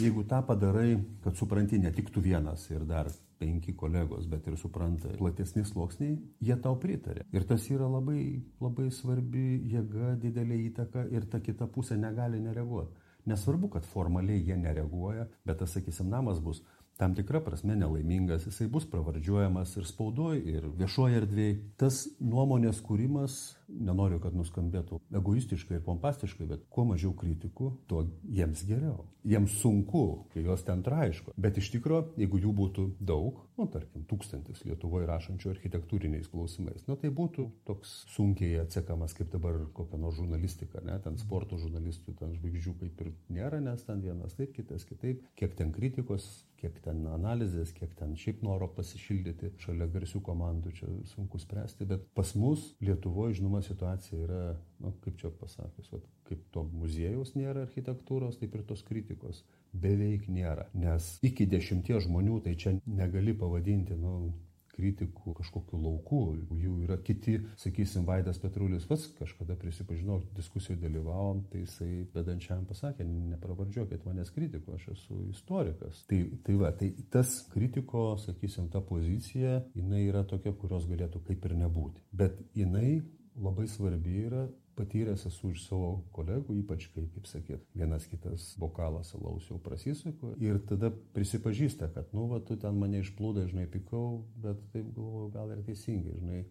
jeigu 0.02 0.26
tą 0.28 0.42
padarai, 0.46 0.98
kad 1.24 1.38
supranti 1.38 1.80
ne 1.80 1.92
tik 1.96 2.10
tu 2.14 2.22
vienas 2.26 2.66
ir 2.74 2.86
dar 2.90 3.08
penki 3.40 3.74
kolegos, 3.78 4.28
bet 4.28 4.48
ir 4.50 4.58
supranta 4.60 5.14
platesni 5.18 5.64
sluoksniai, 5.66 6.18
jie 6.44 6.58
tau 6.60 6.76
pritarė. 6.82 7.24
Ir 7.32 7.46
tas 7.48 7.70
yra 7.72 7.88
labai, 7.88 8.42
labai 8.60 8.90
svarbi 8.92 9.62
jėga, 9.72 10.16
didelė 10.20 10.58
įtaka 10.68 11.06
ir 11.14 11.30
ta 11.32 11.40
kita 11.44 11.70
pusė 11.72 11.98
negali 11.98 12.42
nereaguoti. 12.44 13.08
Nesvarbu, 13.30 13.70
kad 13.76 13.88
formaliai 13.88 14.42
jie 14.44 14.58
nereaguoja, 14.58 15.28
bet 15.46 15.60
tas, 15.62 15.76
sakysim, 15.76 16.10
namas 16.12 16.40
bus 16.44 16.64
tam 17.00 17.14
tikra 17.16 17.40
prasme 17.44 17.78
nelaimingas, 17.80 18.48
jisai 18.50 18.68
bus 18.72 18.88
pravardžiuojamas 18.92 19.78
ir 19.80 19.88
spaudoje, 19.88 20.42
ir 20.52 20.68
viešoje 20.82 21.22
erdvėje. 21.22 21.60
Tas 21.80 22.02
nuomonės 22.20 22.82
kūrimas, 22.84 23.38
nenoriu, 23.70 24.20
kad 24.24 24.36
nuskambėtų 24.38 25.00
egoistiškai 25.20 25.78
ir 25.78 25.86
pompastiškai, 25.86 26.48
bet 26.50 26.66
kuo 26.74 26.86
mažiau 26.90 27.14
kritikų, 27.18 27.72
tuo 27.90 28.04
jiems 28.26 28.64
geriau. 28.68 29.06
Jiems 29.28 29.58
sunku, 29.62 30.04
kai 30.34 30.44
jos 30.46 30.64
ten 30.68 30.82
traiško. 30.86 31.34
Bet 31.38 31.60
iš 31.60 31.72
tikrųjų, 31.76 32.16
jeigu 32.22 32.40
jų 32.46 32.54
būtų 32.56 32.86
daug, 33.04 33.44
nu, 33.60 33.68
tarkim, 33.72 34.06
tūkstantis 34.10 34.64
Lietuvoje 34.66 35.08
rašančių 35.10 35.52
architektūriniais 35.54 36.30
klausimais, 36.32 36.86
nu, 36.88 36.96
tai 37.00 37.12
būtų 37.14 37.50
toks 37.68 37.94
sunkiai 38.16 38.62
atsekamas, 38.64 39.16
kaip 39.18 39.32
dabar 39.34 39.60
kokia 39.76 40.00
nors 40.00 40.18
žurnalistika, 40.20 40.84
ne, 40.86 40.96
ten 41.04 41.20
sporto 41.22 41.60
žurnalistų, 41.60 42.16
ten 42.22 42.36
žvaigždžių 42.38 42.76
kaip 42.84 43.04
ir 43.04 43.12
nėra, 43.36 43.60
nes 43.64 43.84
ten 43.88 44.04
vienas 44.06 44.38
taip, 44.40 44.54
kitas 44.56 44.88
kitaip, 44.88 45.26
kiek 45.40 45.58
ten 45.60 45.76
kritikos, 45.76 46.30
kiek 46.60 46.80
ten 46.84 47.06
analizės, 47.08 47.72
kiek 47.76 47.92
ten 48.00 48.16
šiaip 48.20 48.42
noro 48.44 48.68
pasišildyti 48.76 49.54
šalia 49.64 49.88
garsių 49.92 50.22
komandų, 50.26 50.74
čia 50.80 50.90
sunku 51.14 51.40
spręsti, 51.40 51.88
bet 51.90 52.08
pas 52.18 52.34
mus 52.40 52.66
Lietuvoje, 52.84 53.38
žinoma, 53.40 53.59
situacija 53.66 54.20
yra, 54.26 54.42
nu, 54.84 54.94
kaip 55.04 55.18
čia 55.22 55.32
pasakius, 55.40 55.92
vat, 55.94 56.06
kaip 56.30 56.44
to 56.54 56.66
muziejaus 56.72 57.36
nėra 57.38 57.66
architektūros, 57.68 58.40
taip 58.42 58.56
ir 58.56 58.66
tos 58.70 58.84
kritikos 58.88 59.44
beveik 59.74 60.28
nėra. 60.32 60.68
Nes 60.74 61.16
iki 61.26 61.48
dešimties 61.50 62.06
žmonių 62.08 62.42
tai 62.46 62.56
čia 62.60 62.76
negali 62.86 63.36
pavadinti, 63.38 63.98
nu, 64.00 64.32
kritikų 64.80 65.34
kažkokiu 65.40 65.80
lauku, 65.82 66.22
jų 66.56 66.76
yra 66.86 66.98
kiti, 67.04 67.38
sakysim, 67.60 68.06
Vaidas 68.08 68.40
Petrulis 68.42 68.88
pats 68.90 69.08
kažkada 69.18 69.58
prisipažinau, 69.60 70.22
diskusijoje 70.38 70.80
dalyvavom, 70.84 71.44
tai 71.52 71.66
jisai 71.66 71.92
vedančiam 72.14 72.66
pasakė, 72.70 73.06
nepravardžiuokit 73.34 74.08
manęs 74.08 74.32
kritiko, 74.36 74.78
aš 74.78 74.90
esu 74.96 75.22
istorikas. 75.34 76.04
Tai, 76.10 76.22
tai 76.46 76.58
va, 76.62 76.72
tai 76.76 76.94
tas 77.12 77.36
kritiko, 77.54 78.14
sakysim, 78.24 78.70
ta 78.74 78.82
pozicija, 78.86 79.60
jinai 79.78 80.06
yra 80.08 80.24
tokia, 80.28 80.56
kurios 80.56 80.88
galėtų 80.90 81.24
kaip 81.28 81.50
ir 81.50 81.58
nebūti. 81.60 82.06
Bet 82.16 82.40
jinai 82.58 83.00
labai 83.40 83.68
svarbi 83.72 84.26
yra 84.28 84.48
patyręs 84.80 85.26
esu 85.28 85.52
iš 85.52 85.66
savo 85.68 85.90
kolegų, 86.16 86.56
ypač 86.62 86.88
kai, 86.94 87.04
kaip 87.14 87.28
sakyt, 87.28 87.66
vienas 87.76 88.06
kitas 88.08 88.54
bokalas 88.62 89.12
alaus 89.18 89.50
jau 89.50 89.58
prasisuko 89.64 90.32
ir 90.40 90.62
tada 90.70 90.92
prisipažįsta, 91.16 91.90
kad, 91.96 92.14
nu, 92.16 92.30
va, 92.32 92.40
tu 92.46 92.56
ten 92.60 92.80
mane 92.80 93.02
išplūdai, 93.04 93.50
žinai, 93.52 93.68
pikau, 93.72 94.22
bet 94.40 94.62
taip 94.76 94.88
galvoju, 94.96 95.34
gal 95.36 95.52
ir 95.56 95.66
teisingai, 95.68 96.16
žinai. 96.22 96.46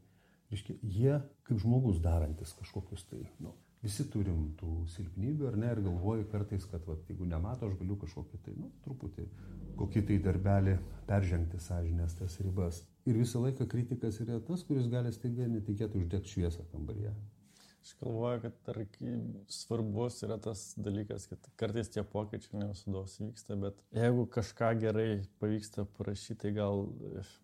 Reiškia, 0.52 0.76
jie 0.80 1.16
kaip 1.45 1.59
žmogus 1.61 1.99
darantis 2.04 2.54
kažkokius 2.57 3.04
tai, 3.09 3.25
nu, 3.45 3.52
visi 3.85 4.06
turim 4.11 4.49
tų 4.58 4.73
silpnybių, 4.94 5.49
ar 5.50 5.56
ne, 5.61 5.70
ir 5.75 5.82
galvoju 5.85 6.26
kartais, 6.32 6.66
kad, 6.70 6.85
va, 6.88 6.97
jeigu 7.08 7.28
nemato, 7.28 7.68
aš 7.68 7.78
galiu 7.78 7.97
kažkokį 8.00 8.40
tai, 8.44 8.54
nu, 8.58 8.70
truputį, 8.85 9.26
kokį 9.78 10.04
tai 10.11 10.20
darbelį 10.26 10.76
peržengti 11.08 11.62
sąžinės 11.62 12.18
tas 12.18 12.38
ribas. 12.42 12.82
Ir 13.08 13.20
visą 13.20 13.42
laiką 13.44 13.68
kritikas 13.70 14.20
yra 14.25 14.40
tas, 14.44 14.64
kuris 14.66 14.90
gali 14.92 15.14
staiga 15.14 15.47
netikėtai 15.49 16.02
uždegti 16.02 16.35
šviesą 16.35 16.66
kambaryje. 16.73 17.14
Aš 17.88 17.95
galvoju, 18.00 18.40
kad 18.40 18.52
tarkim, 18.62 19.21
svarbus 19.49 20.23
yra 20.23 20.37
tas 20.37 20.75
dalykas, 20.76 21.25
kad 21.30 21.47
kartais 21.57 21.88
tie 21.88 22.02
pokyčiai 22.04 22.61
ne 22.61 22.66
visados 22.68 23.14
vyksta, 23.23 23.57
bet 23.57 23.78
jeigu 23.97 24.26
kažką 24.28 24.68
gerai 24.83 25.07
pavyksta 25.40 25.87
parašyti, 25.97 26.37
tai 26.42 26.50
gal, 26.59 26.85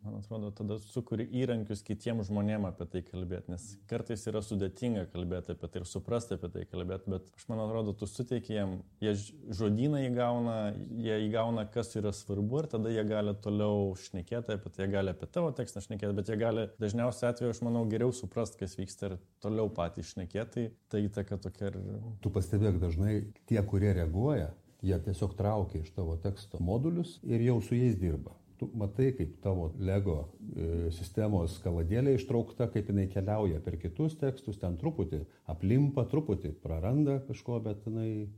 man 0.04 0.18
atrodo, 0.18 0.50
tada 0.58 0.76
sukuri 0.84 1.24
įrankius 1.40 1.80
kitiems 1.86 2.28
žmonėms 2.28 2.68
apie 2.68 2.88
tai 2.92 3.02
kalbėti, 3.06 3.54
nes 3.54 3.64
kartais 3.88 4.26
yra 4.28 4.42
sudėtinga 4.44 5.06
kalbėti 5.14 5.54
apie 5.54 5.70
tai 5.70 5.80
ir 5.80 5.88
suprasti 5.88 6.36
apie 6.36 6.52
tai 6.58 6.66
kalbėti, 6.68 7.14
bet 7.14 7.32
aš 7.38 7.48
man 7.48 7.64
atrodo, 7.64 7.96
tu 7.96 8.10
suteiki 8.10 8.58
jiem, 8.58 8.76
jie 9.00 9.16
žodyną 9.48 10.04
įgauna, 10.10 10.58
jie 11.06 11.18
įgauna, 11.30 11.64
kas 11.72 11.96
yra 11.96 12.12
svarbu 12.12 12.60
ir 12.60 12.70
tada 12.76 12.92
jie 12.92 13.06
gali 13.08 13.32
toliau 13.48 13.96
šnekėti 14.04 14.58
apie 14.58 14.74
tai, 14.76 14.84
jie 14.84 14.92
gali 14.98 15.16
apie 15.16 15.32
tavo 15.32 15.56
tekstą 15.56 15.86
šnekėti, 15.88 16.20
bet 16.20 16.28
jie 16.28 16.38
gali 16.44 16.68
dažniausiai 16.84 17.32
atveju, 17.32 17.56
aš 17.56 17.64
manau, 17.64 17.88
geriau 17.88 18.12
suprasti, 18.12 18.60
kas 18.60 18.76
vyksta 18.76 19.08
ir 19.08 19.18
toliau 19.40 19.72
patys 19.72 20.12
šnekėti 20.12 20.33
šnekėti, 20.34 20.74
tai 20.88 20.98
ta 20.98 20.98
įtaka 20.98 21.38
tokia 21.38 21.70
ir... 21.70 21.78
Tu 22.22 22.30
pastebėk 22.30 22.80
dažnai, 22.80 23.32
tie, 23.46 23.62
kurie 23.62 23.92
reaguoja, 23.94 24.52
jie 24.82 24.98
tiesiog 24.98 25.36
traukia 25.36 25.82
iš 25.82 25.92
tavo 25.94 26.16
teksto 26.16 26.58
modulius 26.60 27.20
ir 27.22 27.40
jau 27.40 27.60
su 27.62 27.74
jais 27.74 27.96
dirba. 27.96 28.34
Tu 28.58 28.68
matai, 28.74 29.12
kaip 29.16 29.40
tavo 29.42 29.72
Lego 29.78 30.28
e, 30.54 30.90
sistemos 30.94 31.58
kaladėlė 31.64 32.14
ištraukta, 32.14 32.68
kaip 32.70 32.88
jinai 32.88 33.08
keliauja 33.10 33.60
per 33.60 33.76
kitus 33.76 34.14
tekstus, 34.16 34.58
ten 34.60 34.76
truputį 34.78 35.24
aplimpa, 35.50 36.06
truputį 36.06 36.54
praranda 36.62 37.18
kažko, 37.26 37.58
bet 37.64 37.82
jinai 37.88 38.28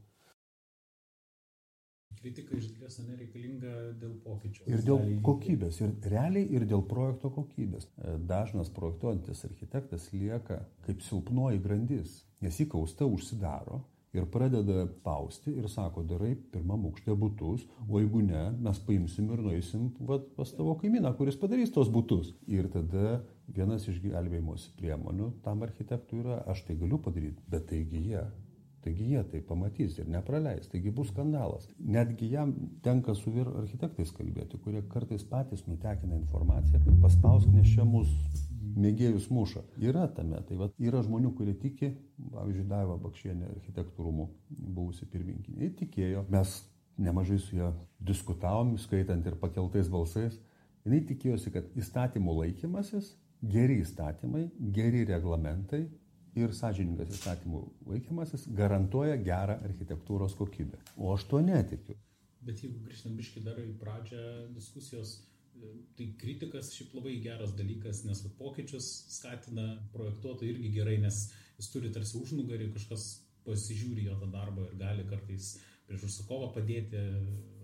kritika 2.26 2.56
iš 2.58 2.70
dalies 2.74 2.98
nereikalinga 3.06 3.72
dėl 4.00 4.14
pokyčių. 4.24 4.64
Ir 4.70 4.84
dėl 4.86 5.02
kokybės, 5.26 5.80
ir 5.84 5.92
realiai 6.10 6.46
ir 6.58 6.66
dėl 6.66 6.82
projekto 6.90 7.30
kokybės. 7.34 7.86
E, 7.86 8.16
dažnas 8.26 8.72
projektuojantis 8.74 9.44
architektas 9.46 10.08
lieka 10.14 10.64
kaip 10.86 11.04
silpnoji 11.06 11.62
grandis, 11.62 12.22
nes 12.42 12.58
jį 12.58 12.66
kausta 12.74 13.06
užsidaro 13.06 13.84
ir 14.16 14.26
pradeda 14.32 14.86
pausti 15.04 15.52
ir 15.60 15.68
sako, 15.68 16.02
darai 16.08 16.32
pirmam 16.52 16.86
aukšte 16.88 17.14
būtus, 17.20 17.66
o 17.84 18.00
jeigu 18.00 18.22
ne, 18.24 18.46
mes 18.64 18.80
paimsim 18.86 19.28
ir 19.34 19.42
nueisim 19.44 19.90
vat, 20.08 20.24
pas 20.38 20.50
tavo 20.56 20.74
kaimyną, 20.80 21.12
kuris 21.18 21.36
padarys 21.38 21.74
tos 21.74 21.92
būtus. 21.92 22.32
Ir 22.48 22.70
tada 22.72 23.20
vienas 23.46 23.86
iš 23.90 24.00
gelbėjimosi 24.02 24.72
priemonių 24.80 25.34
tam 25.44 25.62
architektui 25.68 26.24
yra, 26.24 26.40
aš 26.48 26.64
tai 26.66 26.78
galiu 26.80 26.98
padaryti, 27.02 27.44
bet 27.52 27.68
taigi 27.70 28.02
jie 28.08 28.24
Taigi 28.87 29.09
jie 29.11 29.22
tai 29.27 29.40
pamatys 29.42 29.96
ir 29.99 30.07
nepraleis, 30.14 30.68
taigi 30.70 30.92
bus 30.94 31.09
skandalas. 31.11 31.64
Netgi 31.83 32.29
jam 32.31 32.53
tenka 32.87 33.16
su 33.18 33.33
vyr 33.35 33.49
architektais 33.64 34.12
kalbėti, 34.14 34.61
kurie 34.62 34.85
kartais 34.92 35.25
patys 35.27 35.64
nutekina 35.66 36.14
informaciją, 36.20 36.85
kad 36.85 37.01
paspausk, 37.03 37.51
nes 37.51 37.72
čia 37.72 37.83
mūsų 37.88 38.44
mėgėjus 38.77 39.27
muša. 39.35 39.64
Yra 39.83 40.07
tame, 40.14 40.38
tai 40.46 40.61
va, 40.61 40.70
yra 40.79 41.03
žmonių, 41.03 41.33
kurie 41.35 41.57
tiki, 41.59 41.90
pavyzdžiui, 42.31 42.68
Daiva 42.70 42.94
Bakšienė, 43.03 43.51
architektų 43.57 44.07
rūmų 44.07 44.29
buvusi 44.79 45.11
pirminkinė, 45.11 45.72
tikėjo, 45.81 46.22
mes 46.31 46.57
nemažai 47.03 47.40
su 47.42 47.59
ją 47.59 47.72
diskutavom, 48.07 48.77
skaitant 48.79 49.27
ir 49.27 49.40
pakeltais 49.40 49.90
balsais, 49.90 50.38
jinai 50.87 51.03
tikėjosi, 51.11 51.53
kad 51.59 51.75
įstatymų 51.75 52.38
laikymasis, 52.44 53.16
geri 53.42 53.81
įstatymai, 53.83 54.46
geri 54.79 55.03
reglamentai 55.11 55.88
ir 56.37 56.53
sąžiningas 56.57 57.12
įstatymų 57.14 57.62
laikymasis 57.92 58.46
garantuoja 58.59 59.16
gerą 59.20 59.59
architektūros 59.68 60.37
kokybę. 60.38 60.81
O 60.96 61.14
aš 61.14 61.27
to 61.31 61.40
netikiu. 61.44 61.96
Bet 62.46 62.62
jeigu 62.62 62.83
grįžtant 62.85 63.16
biškai 63.18 63.42
dar 63.46 63.59
į 63.62 63.72
pradžią 63.81 64.22
diskusijos, 64.55 65.16
e, 65.57 65.72
tai 65.99 66.11
kritikas 66.20 66.70
šiaip 66.77 66.94
labai 66.99 67.16
geras 67.25 67.55
dalykas, 67.59 68.05
nes 68.07 68.22
pokyčius 68.38 68.90
skatina 69.16 69.68
projektuotojai 69.94 70.53
irgi 70.55 70.75
gerai, 70.77 70.99
nes 71.03 71.22
jis 71.57 71.70
turi 71.72 71.90
tarsi 71.94 72.20
užnugarį, 72.20 72.70
kažkas 72.77 73.09
pasižiūri 73.46 74.07
jo 74.07 74.18
tą 74.20 74.29
darbą 74.31 74.66
ir 74.66 74.77
gali 74.79 75.07
kartais 75.09 75.57
prieš 75.87 76.09
užsakovą 76.09 76.51
padėti, 76.55 77.03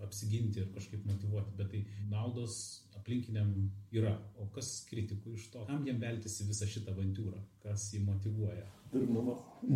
apsiginti 0.02 0.62
ir 0.62 0.70
kažkaip 0.74 1.04
motivuoti, 1.06 1.54
bet 1.58 1.70
tai 1.72 1.82
naudos 2.10 2.56
aplinkiniam 2.98 3.50
yra. 3.94 4.14
O 4.38 4.48
kas 4.54 4.70
kritikų 4.90 5.36
iš 5.36 5.48
to? 5.52 5.64
Kam 5.68 5.84
jiem 5.86 6.00
veltis 6.02 6.38
į 6.42 6.48
visą 6.50 6.68
šitą 6.70 6.94
avantūrą? 6.94 7.42
Kas 7.64 7.88
jį 7.94 8.02
motivuoja? 8.06 8.66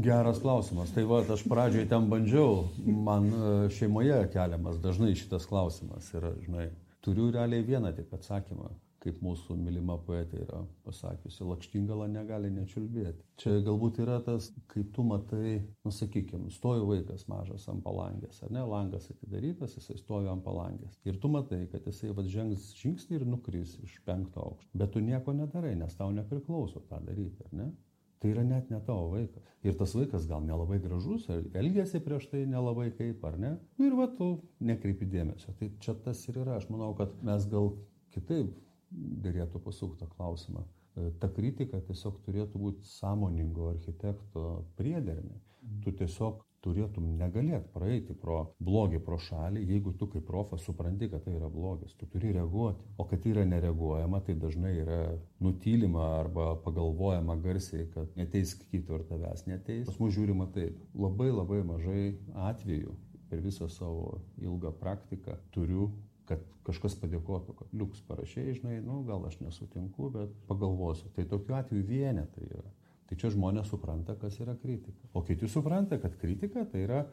Geras 0.04 0.40
klausimas. 0.42 0.92
Tai 0.94 1.06
va, 1.08 1.22
aš 1.34 1.44
pradžioje 1.48 1.88
ten 1.90 2.08
bandžiau, 2.10 2.66
man 2.86 3.30
e, 3.30 3.52
šeimoje 3.72 4.18
keliamas 4.34 4.82
dažnai 4.84 5.14
šitas 5.16 5.48
klausimas 5.48 6.10
ir, 6.14 6.26
žinai, 6.44 6.66
turiu 7.06 7.30
realiai 7.32 7.64
vieną 7.64 7.94
tik 7.96 8.12
atsakymą 8.18 8.74
kaip 9.06 9.22
mūsų 9.22 9.56
mylima 9.60 9.96
poetė 10.02 10.42
yra 10.42 10.62
pasakiusi, 10.86 11.44
lakštingala 11.46 12.08
negali 12.10 12.50
nečiulbėti. 12.54 13.22
Čia 13.40 13.60
galbūt 13.66 14.00
yra 14.02 14.18
tas, 14.26 14.50
kai 14.72 14.82
tu 14.94 15.04
matai, 15.06 15.60
nu 15.86 15.92
sakykime, 15.94 16.50
stovi 16.54 16.84
vaikas 16.88 17.26
mažas 17.30 17.68
ant 17.70 17.84
palangės, 17.86 18.42
ar 18.42 18.54
ne, 18.56 18.64
langas 18.66 19.10
atidarytas, 19.12 19.76
jisai 19.78 19.98
stovi 20.00 20.30
ant 20.32 20.44
palangės. 20.44 20.98
Ir 21.06 21.20
tu 21.22 21.30
matai, 21.32 21.64
kad 21.72 21.86
jisai 21.86 22.12
vad 22.16 22.30
žengs 22.32 22.72
žingsnį 22.80 23.20
ir 23.20 23.26
nukris 23.28 23.76
iš 23.86 23.98
penkto 24.08 24.42
aukšto. 24.50 24.70
Bet 24.76 24.94
tu 24.94 25.04
nieko 25.04 25.36
nedarai, 25.36 25.76
nes 25.78 25.94
tau 25.98 26.10
nepriklauso 26.14 26.82
tą 26.90 27.02
daryti, 27.06 27.46
ar 27.46 27.60
ne? 27.62 27.70
Tai 28.16 28.30
yra 28.32 28.42
net 28.48 28.70
ne 28.72 28.78
tavo 28.80 29.10
vaikas. 29.12 29.44
Ir 29.66 29.74
tas 29.76 29.92
vaikas 29.94 30.24
gal 30.26 30.40
nelabai 30.42 30.78
gražus, 30.80 31.26
elgėsi 31.28 32.00
prieš 32.02 32.30
tai 32.32 32.46
nelabai 32.48 32.88
kaip, 32.96 33.24
ar 33.28 33.36
ne? 33.38 33.50
Nu 33.76 33.90
ir 33.90 33.96
va, 33.98 34.06
tu 34.08 34.30
nekreipi 34.64 35.08
dėmesio. 35.12 35.52
Tai 35.58 35.68
čia 35.84 35.94
tas 36.06 36.22
ir 36.30 36.40
yra. 36.40 36.56
Aš 36.56 36.70
manau, 36.72 36.94
kad 36.96 37.12
mes 37.26 37.44
gal 37.52 37.74
kitaip 38.16 38.54
dėlėtų 38.96 39.60
pasukti 39.64 40.02
tą 40.02 40.10
klausimą. 40.16 40.64
E, 40.96 41.10
ta 41.20 41.28
kritika 41.32 41.80
tiesiog 41.88 42.22
turėtų 42.26 42.60
būti 42.62 42.88
sąmoningo 42.88 43.70
architekto 43.74 44.64
priedermė. 44.78 45.36
Mhm. 45.36 45.80
Tu 45.84 45.92
tiesiog 46.00 46.42
turėtum 46.66 47.12
negalėt 47.20 47.68
praeiti 47.74 48.14
pro 48.18 48.38
blogį 48.66 49.00
pro 49.06 49.18
šalį, 49.22 49.62
jeigu 49.70 49.92
tu 50.00 50.08
kaip 50.10 50.24
profas 50.26 50.64
supranti, 50.66 51.08
kad 51.12 51.22
tai 51.26 51.36
yra 51.36 51.50
blogis, 51.52 51.94
tu 51.98 52.08
turi 52.10 52.32
reaguoti. 52.34 52.82
O 52.98 53.06
kad 53.06 53.26
yra 53.28 53.44
nereaguojama, 53.46 54.22
tai 54.26 54.34
dažnai 54.42 54.72
yra 54.82 55.00
nutylima 55.42 56.08
arba 56.18 56.54
pagalvojama 56.64 57.38
garsiai, 57.44 57.86
kad 57.94 58.10
neteisk 58.18 58.66
kito 58.72 58.98
ir 58.98 59.06
tavęs 59.10 59.46
neteis. 59.50 59.86
Pas 59.90 60.00
mus 60.02 60.16
žiūrima 60.16 60.48
taip, 60.56 60.80
labai 61.06 61.30
labai 61.30 61.62
mažai 61.70 62.06
atvejų 62.48 62.96
per 63.30 63.42
visą 63.42 63.68
savo 63.70 64.20
ilgą 64.42 64.72
praktiką 64.80 65.38
turiu 65.54 65.90
kad 66.28 66.42
kažkas 66.66 66.96
padėkotų, 67.00 67.54
kad 67.60 67.74
liuks 67.76 68.02
parašiai, 68.08 68.56
žinai, 68.58 68.80
nu, 68.84 69.00
gal 69.06 69.24
aš 69.28 69.38
nesutinku, 69.42 70.10
bet 70.14 70.34
pagalvosiu. 70.48 71.10
Tai 71.14 71.26
tokiu 71.30 71.56
atveju 71.58 71.86
vienetai 71.86 72.48
yra. 72.48 72.72
Tai 73.06 73.18
čia 73.20 73.30
žmonės 73.30 73.70
supranta, 73.70 74.16
kas 74.18 74.40
yra 74.42 74.56
kritika. 74.58 75.08
O 75.14 75.22
kiti 75.26 75.48
supranta, 75.50 76.00
kad 76.02 76.16
kritika 76.18 76.64
tai 76.70 76.82
yra 76.86 77.04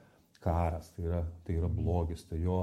karas, 0.43 0.89
tai 0.95 1.06
yra, 1.06 1.21
tai 1.45 1.60
yra 1.60 1.69
blogis, 1.71 2.26
tai 2.28 2.41
jo 2.43 2.58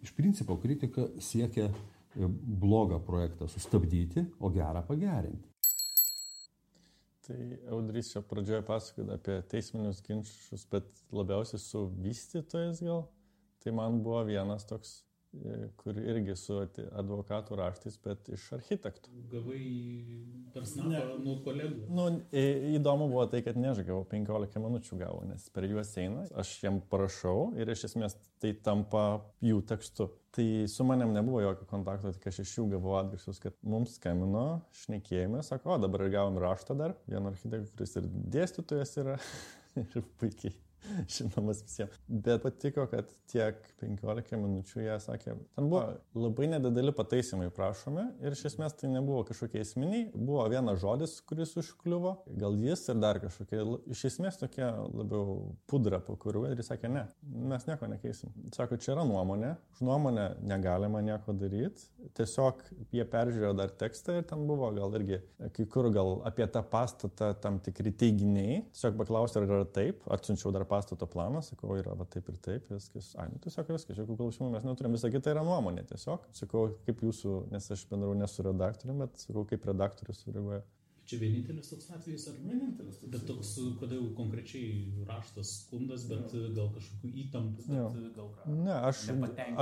iš 0.00 0.14
principo 0.16 0.56
kritika 0.62 1.08
siekia 1.20 1.66
e, 1.68 2.28
blogą 2.62 3.00
projektą 3.04 3.48
sustabdyti, 3.50 4.24
o 4.40 4.50
gerą 4.54 4.84
pagerinti. 4.88 5.50
Tai 7.22 7.38
Audrys 7.70 8.10
čia 8.10 8.22
pradžioje 8.26 8.64
pasakoja 8.66 9.18
apie 9.18 9.36
teisminius 9.50 10.00
ginčius, 10.02 10.64
bet 10.70 10.88
labiausiai 11.14 11.60
su 11.62 11.84
vystytojais 12.02 12.82
gal. 12.82 13.04
Tai 13.62 13.74
man 13.78 14.00
buvo 14.02 14.24
vienas 14.26 14.66
toks 14.66 14.96
kur 15.80 15.96
irgi 15.96 16.34
su 16.36 16.58
advokatų 16.60 17.56
raštais, 17.56 17.96
bet 18.04 18.28
iš 18.34 18.44
architektų. 18.58 19.12
Gavai 19.32 19.60
per 20.52 20.66
snapą 20.68 21.16
nuo 21.24 21.38
kolegų. 21.44 21.86
Nu, 21.88 22.08
įdomu 22.76 23.08
buvo 23.08 23.24
tai, 23.32 23.40
kad 23.46 23.56
nežgavau 23.60 24.04
15 24.10 24.60
minučių 24.60 24.98
gavau, 25.00 25.22
nes 25.28 25.46
per 25.54 25.66
juos 25.70 25.92
eina, 26.00 26.26
aš 26.38 26.52
jiem 26.64 26.82
parašau 26.92 27.52
ir 27.56 27.72
iš 27.72 27.86
esmės 27.88 28.18
tai 28.42 28.52
tampa 28.64 29.22
jų 29.44 29.62
tekstu. 29.72 30.10
Tai 30.32 30.46
su 30.72 30.84
manim 30.88 31.12
nebuvo 31.12 31.42
jokio 31.44 31.66
kontakto, 31.68 32.12
tik 32.12 32.28
aš 32.30 32.42
iš 32.44 32.56
jų 32.58 32.66
gavau 32.76 32.96
atgarsius, 33.00 33.40
kad 33.40 33.56
mums 33.68 33.98
skambino, 33.98 34.62
šnekėjome, 34.84 35.42
sako, 35.44 35.76
o 35.76 35.80
dabar 35.80 36.06
ir 36.06 36.14
gavom 36.14 36.40
raštą 36.40 36.76
dar, 36.76 36.96
vieną 37.08 37.32
architektą, 37.34 37.72
kuris 37.76 37.96
ir 38.00 38.12
dėstytojas 38.36 38.96
yra 39.04 39.16
ir 39.82 40.12
puikiai 40.20 40.56
žinomas 41.14 41.62
visiems. 41.64 41.98
Bet 42.08 42.42
patiko, 42.42 42.86
kad 42.90 43.10
tiek 43.30 43.58
15 43.80 44.36
minučių 44.40 44.84
jie 44.84 44.96
sakė, 45.02 45.36
ten 45.56 45.68
buvo 45.70 45.82
labai 46.18 46.48
nedideli 46.54 46.94
pataisimai 46.96 47.50
prašomi 47.54 48.04
ir 48.22 48.36
iš 48.36 48.46
esmės 48.52 48.76
tai 48.78 48.90
nebuvo 48.92 49.22
kažkokie 49.28 49.62
esminiai, 49.62 50.04
buvo 50.14 50.44
vienas 50.52 50.80
žodis, 50.82 51.16
kuris 51.28 51.54
užkliuvo, 51.60 52.14
gal 52.40 52.58
jis 52.60 52.84
ir 52.92 53.00
dar 53.02 53.20
kažkokie, 53.22 53.62
iš 53.94 54.04
esmės 54.12 54.40
tokie 54.40 54.66
labiau 54.66 55.38
pudra 55.70 56.02
po 56.02 56.16
kurių 56.20 56.46
ir 56.50 56.60
jis 56.60 56.72
sakė, 56.72 56.90
ne, 56.92 57.06
mes 57.52 57.66
nieko 57.68 57.88
nekeisim. 57.90 58.34
Sako, 58.54 58.78
čia 58.82 58.94
yra 58.96 59.06
nuomonė, 59.08 59.54
už 59.76 59.84
nuomonę 59.86 60.28
negalima 60.46 61.02
nieko 61.04 61.34
daryti, 61.36 61.88
tiesiog 62.18 62.62
jie 62.92 63.06
peržiūrėjo 63.08 63.54
dar 63.58 63.72
tekstą 63.82 64.18
ir 64.20 64.28
ten 64.28 64.46
buvo 64.48 64.72
gal 64.76 64.98
irgi 64.98 65.22
kai 65.56 65.66
kur 65.70 65.88
gal 65.94 66.20
apie 66.28 66.46
tą 66.50 66.62
pastatą 66.72 67.32
tam 67.42 67.58
tikri 67.64 67.92
teiginiai, 67.98 68.62
tiesiog 68.72 68.98
paklausė, 69.00 69.40
ar 69.40 69.48
yra 69.48 69.68
taip, 69.78 70.04
atsiunčiau 70.12 70.52
dar 70.54 70.66
pastato 70.72 71.08
planą, 71.10 71.42
sakau, 71.44 71.76
yra 71.78 71.94
va, 71.98 72.06
taip 72.08 72.28
ir 72.32 72.38
taip, 72.44 72.68
viskas. 72.72 73.12
Ai, 73.20 73.28
nu, 73.32 73.40
tiesiog 73.44 73.72
viskas, 73.74 73.98
jokių 74.00 74.18
klausimų 74.18 74.50
mes 74.56 74.68
neturim, 74.68 74.96
visa 74.96 75.12
kita 75.12 75.34
yra 75.34 75.44
nuomonė 75.46 75.84
tiesiog. 75.92 76.28
Sakau, 76.36 76.68
kaip 76.88 77.02
jūsų, 77.04 77.38
nes 77.52 77.72
aš 77.76 77.84
bendrau 77.90 78.14
ne 78.18 78.28
su 78.30 78.46
redaktoriumi, 78.46 79.04
bet 79.04 79.26
sakau, 79.26 79.44
kaip 79.52 79.68
redaktorius 79.68 80.24
sureaguoja. 80.24 80.62
Čia 81.08 81.18
vienintelis 81.18 81.66
toks 81.66 81.88
atvejis, 81.90 82.24
ar 82.30 82.36
vienintelis 82.38 82.98
toks? 83.00 83.10
Bet 83.10 83.24
toks, 83.26 83.48
kodėl 83.80 84.04
konkrečiai 84.16 85.04
raštas 85.08 85.50
skundas, 85.64 86.04
bet 86.10 86.30
ja. 86.36 86.50
gal 86.54 86.68
kažkokių 86.76 87.10
įtampų, 87.24 87.64
bet 87.66 87.74
ja. 87.74 87.86
gal 88.14 88.28
ką? 88.36 88.54
Ne, 88.54 88.76
aš, 88.90 89.00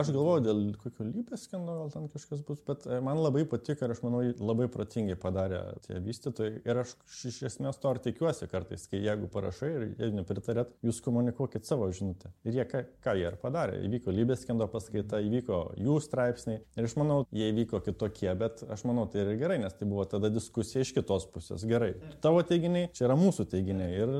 aš 0.02 0.12
galvoju 0.12 0.44
dėl 0.44 0.60
kokio 0.82 1.06
lypės 1.08 1.46
skendo, 1.48 1.76
gal 1.80 1.92
ten 1.94 2.10
kažkas 2.12 2.44
bus, 2.46 2.60
bet 2.66 2.84
e, 2.84 2.98
man 3.04 3.22
labai 3.22 3.46
patiko 3.48 3.88
ir 3.88 3.94
aš 3.94 4.02
manau, 4.04 4.20
labai 4.50 4.68
protingai 4.72 5.16
padarė 5.20 5.62
tie 5.86 6.02
vystytojai. 6.04 6.60
Ir 6.68 6.82
aš 6.82 6.92
iš 7.30 7.40
esmės 7.48 7.80
to 7.80 7.94
ir 7.96 8.02
tikiuosi 8.04 8.50
kartais, 8.52 8.84
kai 8.92 9.00
jeigu 9.00 9.30
parašai 9.32 9.72
ir 9.72 9.86
jeigu 9.88 10.20
nepritarėt, 10.20 10.76
jūs 10.84 11.00
komunikuokit 11.06 11.64
savo 11.68 11.88
žinutę. 11.88 12.34
Ir 12.44 12.60
jie 12.60 12.68
ką, 12.68 12.84
ką 13.00 13.16
jie 13.16 13.26
ir 13.30 13.40
padarė. 13.40 13.80
Įvyko 13.88 14.12
lybės 14.12 14.44
skendo 14.44 14.68
paskaita, 14.70 15.22
įvyko 15.24 15.62
jų 15.80 15.96
straipsniai. 16.04 16.60
Ir 16.76 16.90
aš 16.90 16.98
manau, 17.00 17.22
jie 17.32 17.48
įvyko 17.54 17.80
kitokie, 17.88 18.28
bet 18.38 18.64
aš 18.68 18.84
manau, 18.88 19.08
tai 19.10 19.24
yra 19.24 19.40
gerai, 19.40 19.60
nes 19.64 19.80
tai 19.80 19.88
buvo 19.88 20.04
tada 20.10 20.28
diskusija 20.32 20.84
iš 20.84 20.92
kitos 21.00 21.29
pusės. 21.34 21.66
Gerai, 21.68 21.92
tavo 22.24 22.42
teiginiai, 22.46 22.90
čia 22.96 23.06
yra 23.08 23.18
mūsų 23.20 23.46
teiginiai. 23.52 24.02
Ir 24.02 24.14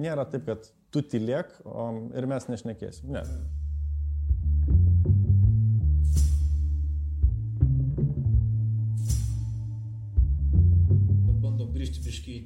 nėra 0.00 0.26
taip, 0.30 0.46
kad 0.48 0.70
tu 0.94 1.02
tylėk 1.06 1.52
o, 1.64 1.88
ir 2.16 2.28
mes 2.30 2.48
nešnekėsim. 2.50 3.10
Ne. 3.14 3.24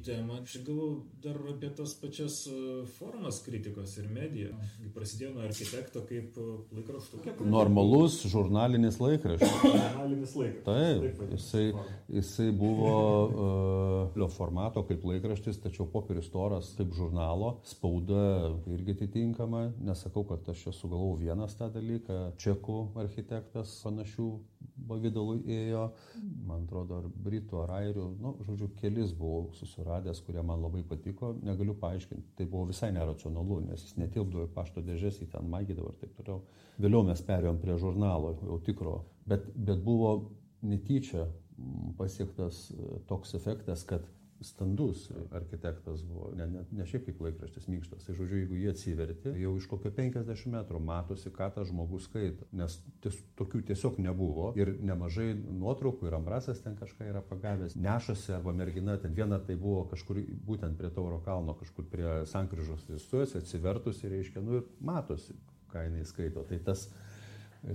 Temą. 0.05 0.39
Aš 0.41 0.57
galvoju 0.65 0.97
dar 1.23 1.37
apie 1.51 1.69
tas 1.77 1.93
pačias 2.01 2.37
e, 2.47 2.85
formas 2.97 3.39
kritikos 3.45 3.95
ir 4.01 4.09
mediją. 4.13 4.53
Prasidėjo 4.95 5.31
nuo 5.35 5.45
architekto 5.47 6.03
kaip 6.09 6.37
e, 6.37 6.47
laikraštų. 6.77 7.21
Normalus 7.49 8.19
žurnalinis 8.31 8.99
laikraštis. 9.01 9.55
žurnalinis 9.63 10.35
laikraštis. 10.39 10.65
Taip, 10.65 11.19
Taip 11.19 11.33
jisai, 11.35 11.65
jisai 12.19 12.49
buvo 12.55 12.93
uh, 13.25 14.27
formato 14.35 14.85
kaip 14.87 15.05
laikraštis, 15.07 15.59
tačiau 15.63 15.87
popierius 15.91 16.29
toras 16.33 16.71
kaip 16.77 16.93
žurnalo, 16.95 17.55
spauda 17.67 18.53
irgi 18.75 18.97
atitinkama. 18.99 19.67
Nesakau, 19.85 20.25
kad 20.29 20.45
aš 20.53 20.67
čia 20.67 20.75
sugalvojau 20.75 21.19
vienas 21.23 21.57
tą 21.59 21.71
dalyką. 21.73 22.21
Čekų 22.41 22.79
architektas 23.05 23.73
panašių 23.85 24.29
pavydalų 24.89 25.35
ėjo, 25.47 25.83
man 26.45 26.65
atrodo, 26.65 26.99
ar 26.99 27.09
britų, 27.25 27.61
ar 27.63 27.73
airių, 27.79 28.05
nu, 28.21 28.33
žodžiu, 28.47 28.69
kelis 28.79 29.13
buvau 29.15 29.51
susiradęs, 29.55 29.94
kurie 30.25 30.41
man 30.43 30.61
labai 30.63 30.83
patiko, 30.87 31.33
negaliu 31.45 31.75
paaiškinti, 31.79 32.35
tai 32.37 32.45
buvo 32.45 32.65
visai 32.71 32.91
neracionalu, 32.95 33.61
nes 33.69 33.83
jis 33.85 33.97
netilpdavo 34.01 34.47
į 34.47 34.53
pašto 34.55 34.83
dėžės, 34.85 35.21
į 35.23 35.29
ten 35.33 35.49
magydavo 35.51 35.93
ir 35.93 35.99
taip 36.01 36.15
toliau. 36.19 36.41
Vėliau 36.81 37.05
mes 37.07 37.21
perėjom 37.25 37.59
prie 37.61 37.77
žurnalo, 37.81 38.35
jau 38.43 38.59
tikro, 38.65 38.97
bet, 39.29 39.47
bet 39.55 39.83
buvo 39.85 40.15
netyčia 40.65 41.27
pasiektas 41.97 42.69
e, 42.71 42.99
toks 43.07 43.35
efektas, 43.37 43.85
kad 43.87 44.03
standus 44.45 45.07
architektas 45.31 46.03
buvo, 46.05 46.31
ne, 46.37 46.47
ne, 46.47 46.63
ne 46.71 46.85
šiaip 46.87 47.07
kaip 47.07 47.21
laikraštis 47.25 47.67
mykštas. 47.71 48.05
Tai 48.05 48.15
žodžiu, 48.17 48.41
jeigu 48.41 48.59
jie 48.59 48.69
atsiverti, 48.71 49.33
jau 49.41 49.53
iš 49.59 49.67
kokio 49.71 49.91
50 49.95 50.51
metrų 50.53 50.81
matosi, 50.85 51.31
ką 51.33 51.49
tas 51.55 51.69
žmogus 51.71 52.07
skaito. 52.09 52.47
Nes 52.55 52.77
ties, 53.03 53.17
tokių 53.39 53.63
tiesiog 53.71 53.99
nebuvo 54.05 54.51
ir 54.59 54.75
nemažai 54.85 55.31
nuotraukų 55.35 56.09
ir 56.09 56.17
Ambrasas 56.19 56.61
ten 56.63 56.77
kažką 56.79 57.09
yra 57.11 57.23
pagavęs. 57.25 57.77
Nešasi 57.79 58.35
arba 58.37 58.53
mergina, 58.55 58.99
ten 59.01 59.15
viena 59.17 59.39
tai 59.39 59.57
buvo 59.59 59.85
kažkur 59.91 60.21
būtent 60.47 60.77
prie 60.79 60.91
Tauro 60.93 61.19
kalno, 61.25 61.57
kažkur 61.59 61.89
prie 61.91 62.13
sankryžos 62.29 62.87
visuose, 62.89 63.41
atsivertusi, 63.41 64.09
reiškia, 64.11 64.45
nu 64.45 64.61
ir 64.61 64.69
matosi, 64.79 65.35
ką 65.73 65.87
jinai 65.89 66.05
skaito. 66.07 66.45
Tai 66.47 66.61
tas 66.69 66.87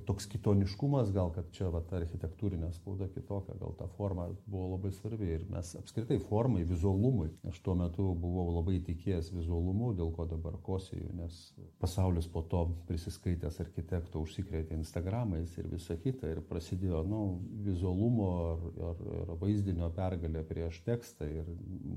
toks 0.07 0.27
kitoniškumas, 0.31 1.11
gal 1.13 1.33
kad 1.35 1.49
čia 1.55 1.69
va, 1.73 1.81
ta 1.87 1.99
architektūrinė 1.99 2.71
spauda 2.75 3.09
kitokia, 3.11 3.57
gal 3.59 3.75
ta 3.79 3.89
forma 3.97 4.29
buvo 4.47 4.69
labai 4.75 4.93
svarbi. 4.95 5.31
Ir 5.35 5.47
mes 5.51 5.73
apskritai 5.81 6.21
formai, 6.23 6.63
vizualumui. 6.69 7.31
Aš 7.51 7.59
tuo 7.65 7.75
metu 7.79 8.11
buvau 8.19 8.55
labai 8.55 8.79
tikėjęs 8.87 9.33
vizualumu, 9.35 9.93
dėl 9.99 10.13
ko 10.15 10.29
dabar 10.31 10.59
kosėjau, 10.67 11.11
nes 11.19 11.41
pasaulis 11.83 12.29
po 12.31 12.45
to 12.53 12.63
prisiskaitęs 12.89 13.61
architekto 13.65 14.23
užsikrėtė 14.23 14.79
Instagramais 14.79 15.57
ir 15.59 15.71
visa 15.73 15.99
kita. 15.99 16.31
Ir 16.31 16.43
prasidėjo 16.47 17.03
nu, 17.09 17.23
vizualumo 17.67 18.31
ar, 18.53 18.65
ar, 18.93 19.05
ar 19.25 19.37
vaizdinio 19.43 19.91
pergalė 19.97 20.45
prieš 20.47 20.83
tekstą. 20.87 21.31
Ir 21.41 21.51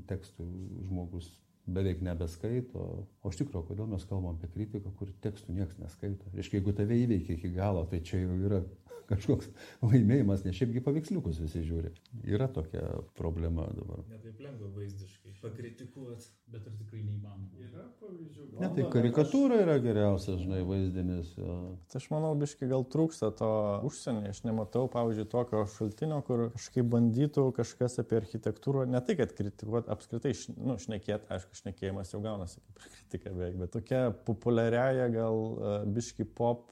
tekstų 0.10 0.48
žmogus 0.90 1.30
beveik 1.66 2.02
nebeskaito. 2.04 2.86
O 3.24 3.32
iš 3.32 3.40
tikrųjų, 3.40 3.68
kodėl 3.70 3.90
mes 3.94 4.06
kalbam 4.10 4.36
apie 4.36 4.50
kritiką, 4.52 4.92
kur 5.00 5.12
tekstų 5.24 5.56
niekas 5.56 5.80
neskaito. 5.80 6.32
Reiškia, 6.36 6.60
jeigu 6.60 6.74
tave 6.76 6.98
įveikia 7.00 7.38
iki 7.38 7.54
galo, 7.56 7.86
tai 7.90 8.02
čia 8.04 8.24
jau 8.24 8.36
yra 8.50 8.64
kažkoks 9.10 9.50
laimėjimas, 9.84 10.44
nes 10.46 10.58
šiaipgi 10.58 10.84
paveiksliukus 10.84 11.42
visi 11.44 11.64
žiūri. 11.66 11.92
Yra 12.30 12.48
tokia 12.52 12.84
problema 13.18 13.68
dabar. 13.76 14.04
Netaip 14.12 14.40
lengva 14.44 14.70
vaizdiškai 14.78 15.34
pakritikuoti, 15.44 16.30
bet 16.54 16.68
ar 16.70 16.76
tikrai 16.80 17.02
neįmanoma. 17.04 17.50
Yra 17.60 17.86
pavyzdžių. 18.00 18.48
Ne, 18.62 18.70
tai 18.78 18.86
karikatūra 18.94 19.60
yra 19.64 19.78
geriausias, 19.84 20.40
žinai, 20.44 20.62
vaizdinis. 20.68 21.34
Jo. 21.40 21.58
Tai 21.92 22.00
aš 22.00 22.08
manau, 22.14 22.32
biški 22.40 22.70
gal 22.72 22.86
trūksta 22.94 23.32
to 23.40 23.52
užsienį. 23.90 24.32
Aš 24.32 24.44
nematau, 24.48 24.86
pavyzdžiui, 24.94 25.28
tokio 25.32 25.66
šaltinio, 25.76 26.22
kur 26.28 26.46
kažkaip 26.56 26.88
bandytų 26.94 27.48
kažkas 27.60 28.00
apie 28.04 28.20
architektūrą, 28.22 28.86
ne 28.90 29.02
tai, 29.04 29.18
kad 29.20 29.36
kritikuoti, 29.36 29.92
apskritai, 29.94 30.36
nu, 30.60 30.78
šnekėti, 30.82 31.28
aišku, 31.34 31.60
šnekėjimas 31.64 32.14
jau 32.16 32.22
gaunasi 32.24 32.62
kaip 32.62 32.86
kritika 32.88 33.34
beveik, 33.34 33.60
bet 33.60 33.74
tokia 33.76 34.06
populiariaja 34.28 35.10
gal 35.14 35.44
uh, 35.44 35.76
biški 35.90 36.28
pop 36.38 36.72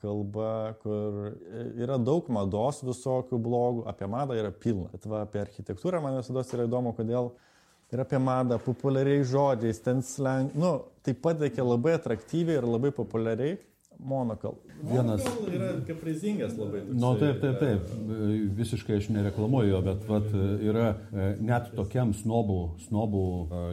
kalba, 0.00 0.74
kur 0.82 1.36
yra 1.78 1.98
daug 2.02 2.26
mados 2.34 2.82
visokių 2.82 3.38
blogų, 3.38 3.84
apie 3.90 4.08
madą 4.10 4.36
yra 4.38 4.50
pilna. 4.50 4.90
Bet 4.92 5.06
va, 5.06 5.22
apie 5.26 5.42
architektūrą 5.42 6.02
man 6.02 6.18
visada 6.18 6.42
yra 6.56 6.66
įdomu, 6.66 6.94
kodėl 6.96 7.30
ir 7.92 8.02
apie 8.02 8.18
madą 8.18 8.58
populiariai 8.62 9.22
žodžiais, 9.28 9.82
ten 9.84 10.02
slang, 10.02 10.54
nu, 10.58 10.78
tai 11.04 11.14
pateikia 11.14 11.64
labai 11.66 11.94
atraktyviai 11.98 12.58
ir 12.58 12.66
labai 12.66 12.90
populiariai. 12.96 13.60
Monokal. 14.02 14.56
Vienas. 14.82 15.22
Monokal 15.22 15.52
yra 15.54 15.66
kaprizingas 15.86 16.56
labai. 16.58 16.80
Na, 16.88 16.96
nu, 17.04 17.10
taip, 17.20 17.36
taip, 17.38 17.60
taip. 17.60 17.92
Visiškai 18.58 18.96
aš 18.98 19.10
nereklamuoju 19.14 19.82
bet 19.86 20.08
vat, 20.08 20.26
yra 20.64 20.88
net 21.38 21.70
tokiam 21.76 22.10
snobų, 22.16 22.58
snobų 22.88 23.26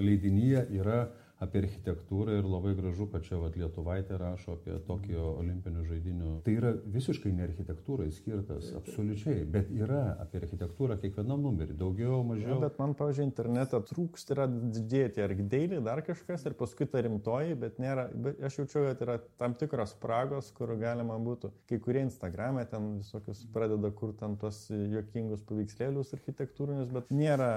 leidinyje 0.04 0.68
yra 0.78 1.00
apie 1.44 1.62
architektūrą 1.64 2.40
ir 2.40 2.48
labai 2.48 2.74
gražu, 2.76 3.08
kad 3.12 3.24
čia 3.24 3.40
vat, 3.40 3.56
Lietuvaitė 3.60 4.18
rašo 4.20 4.58
apie 4.58 4.76
Tokijo 4.88 5.36
olimpinių 5.40 5.86
žaidinių. 5.88 6.34
Tai 6.46 6.56
yra 6.56 6.74
visiškai 6.96 7.32
ne 7.36 7.46
architektūrai 7.48 8.10
skirtas, 8.16 8.70
absoliučiai, 8.80 9.46
bet 9.52 9.72
yra 9.72 10.18
apie 10.20 10.42
architektūrą 10.44 11.00
kiekvienam 11.00 11.44
numerį, 11.48 11.78
daugiau, 11.80 12.22
mažiau. 12.28 12.58
Ja, 12.58 12.60
bet 12.66 12.80
man, 12.82 12.96
pavyzdžiui, 13.00 13.28
internete 13.30 13.80
trūksta, 13.90 14.36
yra 14.36 14.48
didėti 14.50 15.24
ar 15.24 15.36
gdėlį, 15.40 15.80
dar 15.88 16.04
kažkas 16.06 16.44
ir 16.50 16.58
paskui 16.60 16.90
ta 16.92 17.04
rimtoji, 17.06 17.56
bet 17.60 17.80
nėra, 17.82 18.10
bet 18.28 18.44
aš 18.50 18.60
jaučiu, 18.62 18.84
kad 18.90 19.06
yra 19.08 19.18
tam 19.40 19.56
tikros 19.60 19.96
spragos, 19.96 20.52
kur 20.56 20.76
galima 20.80 21.16
būtų. 21.24 21.54
Kai 21.72 21.80
kurie 21.84 22.04
Instagram'e 22.04 22.66
ten 22.70 22.92
visokius 23.00 23.46
pradeda 23.54 23.94
kur 23.96 24.12
ten 24.20 24.36
tos 24.42 24.66
juokingus 24.70 25.48
paveikslėlius 25.48 26.14
architektūrinius, 26.20 26.92
bet 26.96 27.12
nėra. 27.16 27.50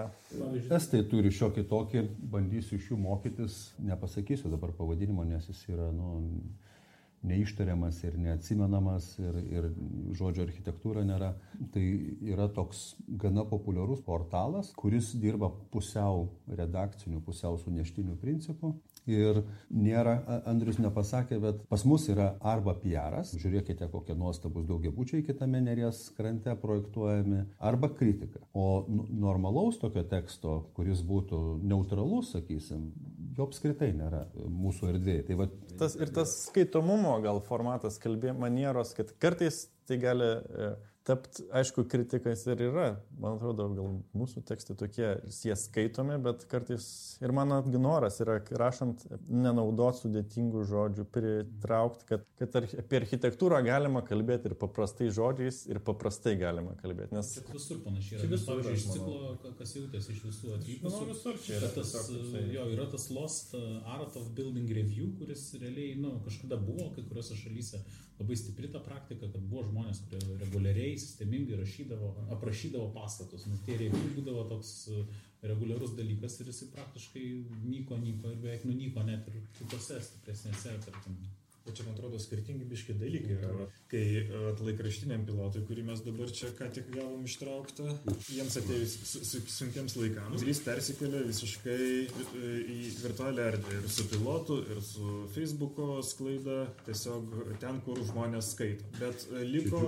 Estai 0.70 1.02
turi 1.10 1.34
šiokį 1.34 1.66
tokį, 1.70 2.06
bandysiu 2.32 2.78
iš 2.78 2.90
jų 2.92 2.98
mokytis, 3.02 3.60
nepasakysiu 3.78 4.50
dabar 4.52 4.74
pavadinimo, 4.76 5.24
nes 5.24 5.48
jis 5.48 5.64
yra, 5.72 5.90
nu, 5.94 6.20
neištariamas 7.22 8.00
ir 8.04 8.16
neatsimenamas 8.18 9.12
ir, 9.22 9.36
ir 9.54 9.68
žodžio 10.18 10.42
architektūra 10.46 11.04
nėra. 11.06 11.32
Tai 11.74 11.84
yra 12.32 12.48
toks 12.54 12.96
gana 13.22 13.44
populiarus 13.48 14.02
portalas, 14.06 14.72
kuris 14.78 15.12
dirba 15.22 15.52
pusiau 15.72 16.26
redakcinių, 16.50 17.22
pusiau 17.26 17.60
suneštinių 17.62 18.18
principų. 18.22 18.74
Ir 19.10 19.40
nėra, 19.74 20.14
Andrius 20.46 20.78
nepasakė, 20.78 21.40
bet 21.42 21.62
pas 21.70 21.82
mus 21.88 22.04
yra 22.12 22.28
arba 22.38 22.76
PR'as, 22.78 23.32
žiūrėkite, 23.40 23.88
kokie 23.90 24.14
nuostabus 24.18 24.68
daugiabučiai 24.68 25.24
kitame 25.26 25.58
neries 25.64 26.04
krante 26.14 26.54
projektuojami, 26.62 27.42
arba 27.58 27.90
kritika. 27.90 28.44
O 28.54 28.84
normalaus 28.88 29.80
tokio 29.82 30.04
teksto, 30.06 30.58
kuris 30.76 31.02
būtų 31.06 31.42
neutralus, 31.66 32.30
sakysim, 32.36 32.92
jo 33.36 33.48
apskritai 33.48 33.90
nėra 33.96 34.26
mūsų 34.46 34.92
erdvėje. 34.94 35.26
Tai 35.28 35.40
va, 35.42 35.48
tas, 35.82 35.98
ir 35.98 36.14
tas 36.14 36.36
skaitomumo 36.46 37.16
gal 37.24 37.42
formatas, 37.46 37.98
kalbė 38.02 38.36
manieros, 38.38 38.94
kad 38.94 39.10
kartais 39.22 39.64
tai 39.88 39.98
gali 39.98 40.30
e, 40.30 40.72
tapti, 41.06 41.44
aišku, 41.54 41.84
kritikas 41.90 42.44
ir 42.46 42.60
yra. 42.68 42.86
Man 43.20 43.36
atrodo, 43.38 43.66
gal 43.74 43.94
mūsų 44.16 44.42
tekstai 44.46 44.76
tokie, 44.78 45.06
jie 45.32 45.56
skaitomi, 45.58 46.18
bet 46.22 46.44
kartais 46.50 46.86
ir 47.22 47.34
mano 47.34 47.58
ignoras 47.66 48.20
yra, 48.22 48.38
rašant, 48.60 49.04
nenaudoti 49.28 50.04
sudėtingų 50.04 50.64
žodžių, 50.70 51.06
pritraukti, 51.14 52.06
kad, 52.08 52.26
kad 52.40 52.58
apie 52.62 53.00
architektūrą 53.00 53.62
galima 53.66 54.04
kalbėti 54.06 54.50
ir 54.50 54.56
paprastai 54.60 55.10
žodžiais, 55.14 55.64
ir 55.70 55.82
paprastai 55.84 56.36
galima 56.40 56.76
kalbėti. 56.82 57.14
Nes 57.16 57.34
visur 57.50 57.82
panašiai 57.86 58.20
yra. 58.20 58.30
Visur, 58.32 58.52
pavyzdžiui, 58.52 58.78
iš 58.78 58.86
ciklo, 58.94 59.52
kas 59.58 59.74
jautėsi 59.78 60.14
iš 60.16 60.22
visų 60.28 60.54
atvykusių. 60.58 60.92
Nu, 60.92 61.10
visur 61.10 61.42
čia 61.42 61.58
yra 61.58 61.72
tas, 61.74 61.94
jo, 62.54 62.68
yra 62.76 62.88
tas 62.94 63.08
Lost 63.14 63.56
Art 63.56 64.18
of 64.20 64.30
Building 64.36 64.70
Review, 64.78 65.10
kuris 65.18 65.48
realiai, 65.58 65.96
na, 65.98 66.14
nu, 66.14 66.22
kažkada 66.26 66.58
buvo 66.62 66.90
kai 66.94 67.04
kuriuose 67.08 67.38
šalyse 67.38 67.82
labai 68.22 68.36
stipri 68.38 68.70
ta 68.72 68.80
praktika, 68.80 69.28
kad 69.28 69.42
buvo 69.50 69.66
žmonės, 69.66 70.04
kurie 70.06 70.38
reguliariai, 70.40 70.94
sistemingai 71.00 71.58
rašydavo, 71.60 72.12
aprašydavo 72.36 72.88
pastatus. 72.94 73.46
Nu, 73.50 73.58
tie 73.66 73.76
rėviai 73.80 74.14
būdavo 74.16 74.46
toks 74.54 74.72
e, 74.94 75.02
reguliarus 75.50 75.96
dalykas 75.98 76.38
ir 76.40 76.52
jisai 76.52 76.70
praktiškai 76.76 77.26
nyko, 77.66 77.98
nyko 77.98 78.32
ir 78.32 78.42
beveik 78.44 78.66
nunyko 78.68 79.04
net 79.08 79.26
ir 79.30 79.40
kitose 79.58 79.98
stipresnėse, 80.06 80.78
tarkim, 80.86 81.18
Bet 81.62 81.76
čia, 81.78 81.84
man 81.86 81.94
atrodo, 81.94 82.18
skirtingi 82.18 82.64
biški 82.66 82.96
dalykai 82.98 83.36
yra. 83.36 83.66
Kai 83.90 84.02
laikraštiniam 84.66 85.22
pilotui, 85.28 85.62
kurį 85.68 85.84
mes 85.86 86.02
dabar 86.02 86.32
čia 86.34 86.50
ką 86.58 86.68
tik 86.74 86.88
gavom 86.94 87.22
ištrauktą, 87.28 87.86
jiems 88.26 88.58
atėjus 88.58 88.96
su, 89.12 89.22
su, 89.28 89.42
sunkiems 89.58 89.94
laikams, 90.00 90.42
jis 90.48 90.62
persikėlė 90.66 91.22
visiškai 91.28 91.78
į 92.74 92.80
virtualią 93.04 93.48
erdvę 93.52 93.78
ir 93.78 93.88
su 93.94 94.08
pilotu, 94.10 94.58
ir 94.74 94.82
su 94.86 95.14
Facebook'o 95.36 96.02
sklaida, 96.06 96.64
tiesiog 96.88 97.38
ten, 97.62 97.82
kur 97.86 98.02
žmonės 98.10 98.54
skaito. 98.56 98.90
Bet 98.98 99.26
liko... 99.46 99.82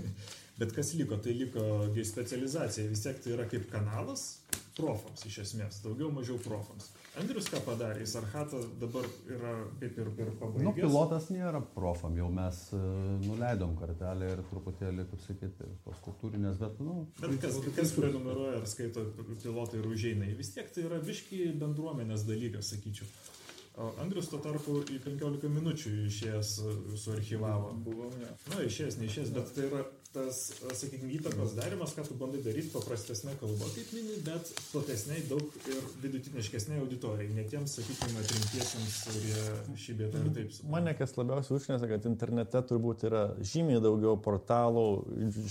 Bet 0.60 0.74
kas 0.76 0.90
liko, 0.92 1.16
tai 1.16 1.32
liko 1.32 1.62
specializacija. 2.04 2.90
Vis 2.90 3.00
tiek 3.00 3.20
tai 3.24 3.30
yra 3.32 3.46
kaip 3.48 3.70
kanalas 3.72 4.42
profams 4.76 5.24
iš 5.24 5.38
esmės, 5.46 5.80
daugiau 5.84 6.10
mažiau 6.12 6.36
profams. 6.44 6.90
Andrius 7.18 7.48
ką 7.50 7.58
padarė, 7.66 8.04
jis 8.04 8.12
Arhatą 8.20 8.60
dabar 8.78 9.06
yra 9.26 9.54
kaip 9.80 9.96
ir 9.98 10.10
per 10.14 10.30
pabaigą. 10.38 10.62
Nu, 10.68 10.72
pilotas 10.76 11.26
nėra 11.34 11.58
profam, 11.74 12.14
jau 12.18 12.28
mes 12.30 12.60
uh, 12.76 12.84
nuleidom 13.24 13.74
kartelę 13.80 14.28
ir 14.36 14.44
truputėlį, 14.52 15.08
kaip 15.10 15.24
sakyti, 15.24 15.70
tos 15.86 15.98
kultūrinės, 16.04 16.60
bet, 16.62 16.78
nu. 16.84 17.00
Bet 17.18 17.34
kas, 17.42 17.58
kas 17.74 17.96
prenumeruoja 17.98 18.60
ar 18.60 18.70
skaito 18.70 19.08
pilotai 19.42 19.82
ir 19.82 19.90
užeina, 19.90 20.30
vis 20.38 20.54
tiek 20.54 20.70
tai 20.70 20.86
yra 20.86 21.02
biški 21.02 21.50
bendruomenės 21.58 22.28
dalykas, 22.30 22.70
sakyčiau. 22.76 23.10
O 23.80 23.90
Andrius 24.02 24.28
tuo 24.30 24.38
tarpu 24.42 24.80
į 24.92 24.98
15 25.02 25.50
minučių 25.50 25.92
išėjęs 26.06 26.54
suarchyvavo. 27.00 27.70
Buvau, 27.86 28.10
ne. 28.20 28.30
Na, 28.50 28.62
išėjęs, 28.66 28.98
neišėjęs, 29.00 29.30
bet 29.34 29.52
tai 29.56 29.66
yra 29.70 29.84
tas, 30.14 30.38
sakykime, 30.74 31.12
įtakos 31.18 31.54
darimas, 31.58 31.92
ką 31.94 32.04
tu 32.08 32.16
bandai 32.18 32.40
daryti 32.42 32.72
paprastesnė 32.72 33.36
kalba, 33.40 33.68
kaip 33.74 33.92
mini, 33.94 34.16
bet 34.26 34.50
platesniai 34.72 35.22
daug 35.30 35.54
ir 35.70 35.84
vidutiniškesniai 36.02 36.80
auditorijai, 36.82 37.30
ne 37.36 37.44
tiems, 37.50 37.76
sakykime, 37.78 38.22
atrinkiesiems, 38.24 38.96
kurie 39.06 39.76
šį 39.84 39.96
vietą 40.00 40.22
ir 40.24 40.32
taip. 40.34 40.54
Supranta. 40.56 40.72
Mane 40.74 40.94
kas 40.98 41.14
labiausiai 41.18 41.58
užnesa, 41.60 41.90
kad 41.90 42.08
internete 42.10 42.62
turbūt 42.70 43.04
yra 43.06 43.22
žymiai 43.52 43.82
daugiau 43.84 44.16
portalų, 44.24 44.86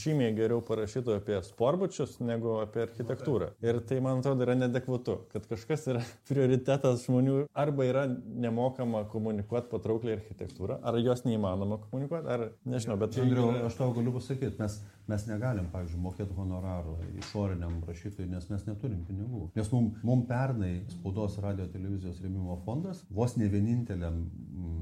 žymiai 0.04 0.36
geriau 0.38 0.64
parašytų 0.66 1.16
apie 1.20 1.40
sportbučius 1.48 2.18
negu 2.20 2.58
apie 2.60 2.84
architektūrą. 2.88 3.54
Ir 3.64 3.82
tai, 3.88 4.02
man 4.04 4.20
atrodo, 4.20 4.44
yra 4.48 4.58
nedekvatu, 4.60 5.22
kad 5.34 5.48
kažkas 5.50 5.88
yra 5.94 6.04
prioritetas 6.30 7.08
žmonių 7.08 7.46
arba 7.56 7.88
yra 7.88 8.06
nemokama 8.10 9.06
komunikuoti 9.12 9.72
patraukliai 9.72 10.20
architektūrą, 10.20 10.82
ar 10.84 11.00
jos 11.00 11.24
neįmanoma 11.28 11.80
komunikuoti, 11.88 12.28
ar 12.28 12.48
nežinau, 12.68 13.00
bet... 13.00 13.18
Andriu, 13.20 13.50
aš 13.68 13.76
tau 13.80 13.92
galiu 13.96 14.14
pasakyti, 14.16 14.49
žiūrėkit, 14.50 14.60
mes, 14.60 14.80
mes 15.10 15.26
negalim, 15.28 15.70
pavyzdžiui, 15.72 16.02
mokėti 16.02 16.36
honorarų 16.38 16.98
išoriniam 17.20 17.80
rašytojui, 17.88 18.30
nes 18.30 18.50
mes 18.50 18.66
neturim 18.68 19.06
pinigų. 19.06 19.50
Nes 19.56 19.72
mums 19.72 20.04
mum 20.04 20.26
pernai 20.28 20.86
spaudos 20.90 21.40
radio 21.40 21.68
televizijos 21.68 22.22
rėmimo 22.22 22.60
fondas 22.66 23.04
vos 23.10 23.38
ne 23.38 23.48
vieninteliam, 23.50 24.26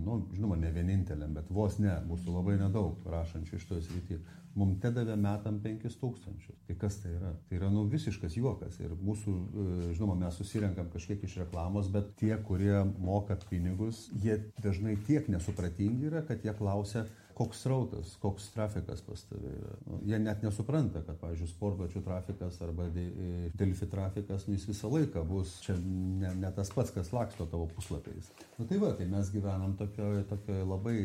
nu, 0.06 0.26
žinoma, 0.34 0.58
ne 0.58 0.72
vieninteliam, 0.72 1.34
bet 1.34 1.50
vos 1.50 1.80
ne, 1.80 1.96
mūsų 2.08 2.34
labai 2.36 2.58
nedaug 2.60 2.98
rašančių 3.06 3.56
iš 3.56 3.68
to 3.68 3.80
srity, 3.82 4.20
mums 4.58 4.80
te 4.82 4.90
davė 4.92 5.16
metam 5.16 5.60
5000. 5.62 6.56
Tai 6.68 6.76
kas 6.82 6.98
tai 7.04 7.14
yra? 7.14 7.34
Tai 7.48 7.60
yra, 7.60 7.70
nu, 7.70 7.86
visiškas 7.92 8.38
juokas. 8.40 8.80
Ir 8.82 8.96
mūsų, 8.98 9.34
e, 9.36 9.92
žinoma, 9.94 10.16
mes 10.18 10.40
susirenkam 10.40 10.90
kažkiek 10.90 11.24
iš 11.24 11.38
reklamos, 11.44 11.92
bet 11.94 12.16
tie, 12.18 12.34
kurie 12.48 12.82
moka 12.98 13.38
pinigus, 13.50 14.08
jie 14.24 14.40
dažnai 14.64 14.98
tiek 15.08 15.30
nesupratingi 15.30 16.10
yra, 16.10 16.24
kad 16.26 16.42
jie 16.44 16.56
klausia, 16.58 17.06
koks 17.38 17.60
srautas, 17.62 18.16
koks 18.22 18.48
trafikas 18.50 19.02
pas 19.06 19.22
tave 19.30 19.52
yra. 19.54 19.76
Nu, 19.86 20.00
jie 20.10 20.18
net 20.18 20.42
nesupranta, 20.42 21.04
kad, 21.06 21.20
pavyzdžiui, 21.22 21.50
sportbačių 21.52 22.02
trafikas 22.06 22.56
arba 22.66 22.88
delfi 22.90 23.86
trafikas, 23.92 24.48
nu, 24.48 24.56
jis 24.58 24.66
visą 24.72 24.90
laiką 24.90 25.22
bus 25.30 25.52
čia 25.62 25.76
ne, 25.78 26.32
ne 26.42 26.50
tas 26.56 26.72
pats, 26.74 26.90
kas 26.96 27.12
laksto 27.14 27.46
tavo 27.52 27.68
puslapiais. 27.76 28.32
Na 28.56 28.64
nu, 28.64 28.70
tai 28.72 28.80
va, 28.82 28.90
tai 28.98 29.06
mes 29.12 29.30
gyvenam 29.34 29.76
tokioje 29.78 30.24
tokio 30.32 30.64
labai 30.66 30.96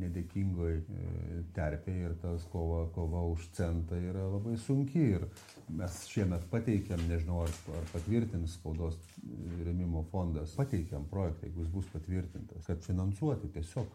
nedėkingoje 0.00 0.80
terpėje 1.54 2.08
ir 2.08 2.16
tas 2.24 2.48
kova, 2.50 2.88
kova 2.96 3.22
už 3.30 3.46
centą 3.54 4.00
yra 4.10 4.24
labai 4.32 4.56
sunki. 4.64 5.04
Ir 5.20 5.28
mes 5.78 6.00
šiemet 6.10 6.48
pateikėm, 6.50 7.04
nežinau, 7.12 7.44
ar, 7.44 7.54
ar 7.78 7.86
patvirtins 7.92 8.58
spaudos 8.58 8.98
remimo 9.62 10.02
fondas, 10.10 10.58
pateikėm 10.58 11.06
projektą, 11.14 11.46
jeigu 11.46 11.62
jis 11.62 11.70
bus 11.78 11.94
patvirtintas, 11.94 12.66
kad 12.66 12.82
finansuoti 12.82 13.52
tiesiog 13.54 13.94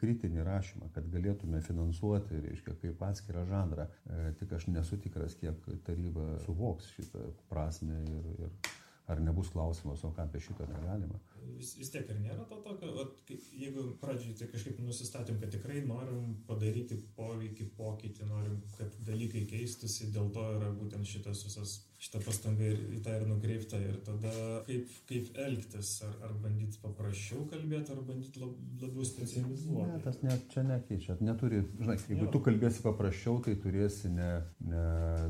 kritinį 0.00 0.44
rašymą, 0.46 0.90
kad 0.94 1.06
galėtume 1.10 1.60
finansuoti, 1.64 2.40
reiškia, 2.44 2.74
kaip 2.82 3.02
atskirą 3.08 3.44
žanrą. 3.50 3.86
E, 3.86 4.32
tik 4.40 4.52
aš 4.58 4.68
nesu 4.70 4.98
tikras, 5.02 5.34
kiek 5.40 5.66
taryba 5.86 6.36
suvoks 6.44 6.92
šitą 6.94 7.24
prasme 7.50 7.98
ir, 8.06 8.28
ir 8.46 8.74
ar 9.10 9.22
nebus 9.22 9.50
klausimas, 9.54 10.04
o 10.06 10.12
ką 10.14 10.26
apie 10.26 10.42
šitą 10.42 10.68
negalima. 10.70 11.18
Vis, 11.56 11.72
vis 11.78 11.90
tiek 11.92 12.08
ir 12.12 12.20
nėra 12.20 12.44
to 12.50 12.58
tokio, 12.64 12.92
at, 13.02 13.32
jeigu 13.56 13.86
pradžioj 14.02 14.36
tai 14.40 14.48
kažkaip 14.52 14.80
nusistatėm, 14.84 15.40
kad 15.42 15.52
tikrai 15.54 15.82
norim 15.86 16.34
padaryti 16.48 16.98
poveikį, 17.16 17.70
pokytį, 17.78 18.28
norim, 18.30 18.60
kad 18.76 18.96
dalykai 19.08 19.46
keistųsi, 19.50 20.10
dėl 20.14 20.32
to 20.34 20.46
yra 20.58 20.72
būtent 20.76 21.08
šitas 21.08 21.44
visas 21.48 21.78
šitą 22.02 22.20
pastangą 22.24 22.68
į 22.96 23.00
tą 23.04 23.14
ir 23.16 23.24
nukreipta. 23.28 23.78
Ir 23.80 23.96
tada 24.04 24.32
kaip, 24.66 24.90
kaip 25.08 25.38
elgtis, 25.46 25.92
ar, 26.06 26.16
ar 26.28 26.34
bandyti 26.42 26.80
paprasčiau 26.82 27.46
kalbėti, 27.50 27.94
ar 27.94 28.02
bandyti 28.06 28.42
lab, 28.42 28.56
labiau 28.82 29.06
specializuoti. 29.08 29.86
Ne, 29.94 30.02
tas 30.04 30.20
ne, 30.24 30.36
čia 30.52 30.64
nekeičia. 30.66 31.16
Neturi, 31.24 31.62
žinai, 31.80 31.96
jeigu 32.10 32.28
tu 32.34 32.42
kalbėsi 32.44 32.84
paprasčiau, 32.84 33.38
tai 33.46 33.56
turėsi 33.62 34.12
ne, 34.12 34.30
ne 34.68 34.84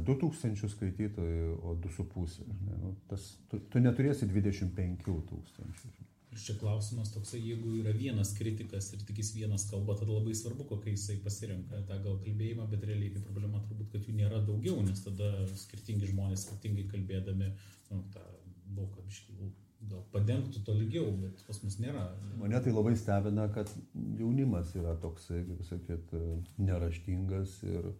2000 0.08 0.72
skaitytojų, 0.74 1.54
o 1.62 1.76
2,5. 1.86 2.50
Nu, 2.66 2.96
tas, 3.10 3.30
tu, 3.50 3.62
tu 3.70 3.82
neturėsi 3.82 4.28
25 4.30 5.06
tūkstančių. 5.30 5.94
Čia 6.36 6.56
klausimas 6.60 7.12
toksai, 7.14 7.40
jeigu 7.40 7.76
yra 7.80 7.92
vienas 7.96 8.32
kritikas 8.36 8.90
ir 8.92 9.04
tik 9.08 9.20
jis 9.22 9.32
vienas 9.36 9.66
kalba, 9.70 9.96
tada 9.98 10.12
labai 10.12 10.34
svarbu, 10.36 10.66
kokia 10.68 10.92
jisai 10.92 11.16
pasirenka 11.24 11.80
tą 11.88 11.98
gal 12.04 12.18
kalbėjimą, 12.24 12.66
bet 12.72 12.84
realiai 12.88 13.14
tai 13.14 13.22
problema 13.24 13.62
turbūt, 13.64 13.92
kad 13.94 14.08
jų 14.08 14.16
nėra 14.18 14.42
daugiau, 14.44 14.82
nes 14.84 15.00
tada 15.04 15.30
skirtingi 15.64 16.10
žmonės 16.12 16.44
skirtingai 16.46 16.88
kalbėdami 16.92 17.52
nu, 17.92 18.02
tą 18.12 18.24
lauką 18.76 19.06
biškį 19.06 19.38
gal 19.90 20.04
padengtų 20.12 20.62
to 20.66 20.74
lygiau, 20.76 21.10
bet 21.20 21.42
pas 21.46 21.58
mus 21.62 21.78
nėra. 21.82 22.06
Mane 22.40 22.60
tai 22.64 22.72
labai 22.74 22.94
stebina, 22.98 23.46
kad 23.54 23.70
jaunimas 24.18 24.72
yra 24.78 24.96
toksai, 25.02 25.42
kaip 25.48 25.64
sakyt, 25.68 26.14
neraštingas 26.58 27.58
ir, 27.68 27.90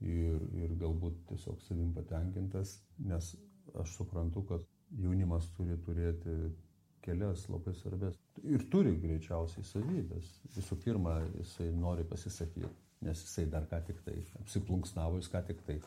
ir, 0.00 0.42
ir 0.62 0.76
galbūt 0.82 1.24
tiesiog 1.30 1.62
savim 1.66 1.94
patenkintas, 1.96 2.78
nes 3.02 3.32
aš 3.78 3.96
suprantu, 3.96 4.44
kad 4.48 4.68
jaunimas 5.00 5.48
turi 5.56 5.78
turėti 5.86 6.36
kelias 7.04 7.48
labai 7.50 7.74
svarbės. 7.78 8.16
Ir 8.46 8.64
turi 8.72 8.94
greičiausiai 9.02 9.66
savybės. 9.66 10.30
Visų 10.56 10.78
pirma, 10.84 11.18
jisai 11.40 11.70
nori 11.74 12.06
pasisakyti, 12.08 12.70
nes 13.06 13.24
jisai 13.26 13.48
dar 13.50 13.66
ką 13.70 13.82
tik 13.88 14.00
tai 14.06 14.16
apsiplunksnavo, 14.40 15.20
jis 15.20 15.30
ką 15.32 15.44
tik 15.50 15.62
tai 15.66 15.80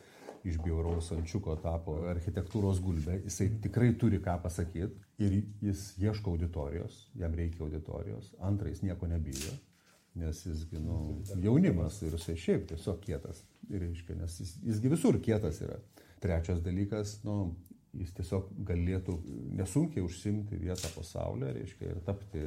iš 0.45 0.60
bjauraus 0.62 1.10
ančiuko 1.15 1.56
tapo 1.62 1.97
architektūros 2.12 2.82
gulbė, 2.86 3.17
jisai 3.25 3.47
tikrai 3.63 3.93
turi 4.01 4.19
ką 4.23 4.38
pasakyti 4.43 5.25
ir 5.25 5.39
jis 5.63 5.88
ieško 6.01 6.36
auditorijos, 6.36 6.99
jam 7.17 7.34
reikia 7.38 7.63
auditorijos, 7.65 8.30
antra, 8.45 8.69
jis 8.69 8.84
nieko 8.86 9.10
nebijo, 9.10 9.56
nes 10.21 10.43
jisgi, 10.45 10.80
nu, 10.84 10.99
jaunimas 11.41 11.97
ir 12.06 12.13
jisai 12.15 12.38
šiaip 12.39 12.67
tiesiog 12.69 13.01
kietas, 13.04 13.41
reiškia, 13.71 14.19
nes 14.21 14.39
jis, 14.43 14.54
jisgi 14.69 14.91
visur 14.93 15.17
kietas 15.23 15.62
yra. 15.65 15.80
Trečias 16.21 16.62
dalykas, 16.63 17.17
nu, 17.25 17.56
jis 17.99 18.12
tiesiog 18.17 18.49
galėtų 18.67 19.15
nesunkiai 19.60 20.03
užsimti 20.05 20.60
vietą 20.60 20.91
pasaulyje, 20.95 21.51
reiškia, 21.60 21.91
ir 21.91 22.01
tapti 22.08 22.43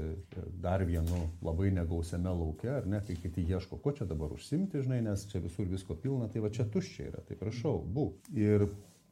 dar 0.63 0.85
vienu 0.89 1.25
labai 1.45 1.71
negausiame 1.77 2.33
laukia, 2.41 2.79
ar 2.81 2.89
ne, 2.91 3.01
kai 3.07 3.17
kiti 3.23 3.47
ieško, 3.49 3.81
ko 3.85 3.95
čia 3.97 4.09
dabar 4.09 4.35
užsimti, 4.37 4.83
žinai, 4.85 5.01
nes 5.07 5.27
čia 5.31 5.43
visur 5.45 5.69
visko 5.71 5.97
pilna, 5.99 6.29
tai 6.33 6.45
va 6.45 6.53
čia 6.55 6.69
tuščia 6.69 7.11
yra, 7.13 7.25
tai 7.29 7.39
prašau, 7.41 7.79
būk. 7.97 8.33
Ir, 8.39 8.69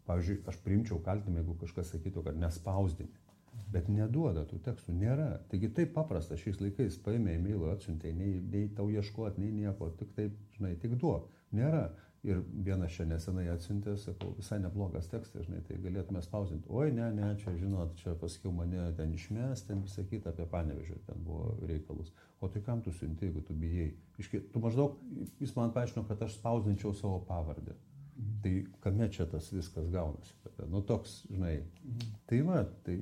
pavyzdžiui, 0.06 0.42
aš 0.50 0.58
primčiau 0.64 1.00
kaltimą, 1.04 1.40
jeigu 1.42 1.56
kažkas 1.62 1.94
sakytų, 1.94 2.26
kad 2.26 2.38
nespausdini. 2.40 3.24
Bet 3.72 3.88
neduoda 3.90 4.44
tų 4.46 4.60
tekstų, 4.62 4.94
nėra. 4.94 5.30
Taigi 5.50 5.70
taip 5.74 5.94
paprasta, 5.96 6.36
šiais 6.38 6.60
laikais 6.60 6.98
paėmė 7.02 7.38
e-mailą, 7.38 7.72
atsiuntė, 7.74 8.12
nei, 8.14 8.36
nei 8.52 8.68
tau 8.76 8.86
ieškoti, 8.92 9.42
nei 9.42 9.64
nieko, 9.64 9.88
tik 9.98 10.12
taip, 10.14 10.36
žinai, 10.58 10.76
tik 10.82 10.94
duok. 11.00 11.26
Nėra. 11.56 11.88
Ir 12.26 12.40
vienas 12.66 12.90
čia 12.96 13.04
nesenai 13.06 13.44
atsiuntė, 13.52 13.92
sakau, 14.02 14.32
visai 14.34 14.58
neblogas 14.58 15.06
tekstas, 15.12 15.44
žinai, 15.46 15.60
tai 15.68 15.76
galėtume 15.78 16.18
spausinti. 16.24 16.66
Oi, 16.74 16.88
ne, 16.94 17.06
ne, 17.14 17.28
čia, 17.38 17.52
žinot, 17.54 17.92
čia 18.00 18.16
paskiau 18.18 18.50
mane 18.54 18.88
ten 18.98 19.12
išmes, 19.14 19.62
ten 19.68 19.84
visą 19.84 20.02
kitą 20.10 20.32
apie 20.32 20.48
panevežį, 20.50 20.96
ten 21.06 21.20
buvo 21.22 21.54
reikalus. 21.70 22.10
O 22.42 22.50
tai 22.50 22.64
kam 22.66 22.82
tu 22.82 22.90
siunti, 22.96 23.28
jeigu 23.28 23.44
tu 23.46 23.54
bijai? 23.54 23.92
Iški, 24.18 24.42
tu 24.50 24.62
maždaug, 24.64 24.96
jis 25.38 25.54
man 25.54 25.70
paaiškino, 25.76 26.02
kad 26.08 26.24
aš 26.26 26.34
spausdinčiau 26.40 26.96
savo 26.98 27.20
pavardę. 27.28 27.76
Mhm. 28.16 28.34
Tai 28.42 28.54
kame 28.80 29.08
čia 29.12 29.28
tas 29.30 29.52
viskas 29.52 29.86
gaunasi? 29.92 30.34
Nu, 30.72 30.82
toks, 30.82 31.20
žinai. 31.30 31.60
Mhm. 31.84 32.10
Tai 32.26 32.40
va, 32.48 32.64
tai 32.82 32.98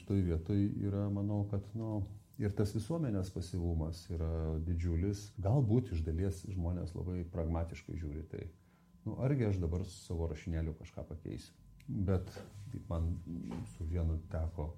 šitoj 0.00 0.26
vietoj 0.32 0.66
yra, 0.88 1.06
manau, 1.14 1.44
kad, 1.52 1.70
nu, 1.78 2.00
Ir 2.42 2.54
tas 2.58 2.72
visuomenės 2.74 3.30
pasivumas 3.30 4.00
yra 4.10 4.30
didžiulis. 4.66 5.28
Galbūt 5.44 5.92
iš 5.94 6.02
dalies 6.06 6.40
žmonės 6.50 6.94
labai 6.96 7.20
pragmatiškai 7.30 7.94
žiūri 8.00 8.24
tai. 8.32 8.48
Nu, 9.06 9.14
argi 9.22 9.46
aš 9.46 9.60
dabar 9.62 9.84
su 9.86 9.94
savo 10.08 10.26
rašinėliu 10.30 10.74
kažką 10.80 11.04
pakeisiu. 11.06 11.54
Bet 11.86 12.32
man 12.88 13.12
su 13.76 13.86
vienu 13.86 14.18
teko 14.32 14.72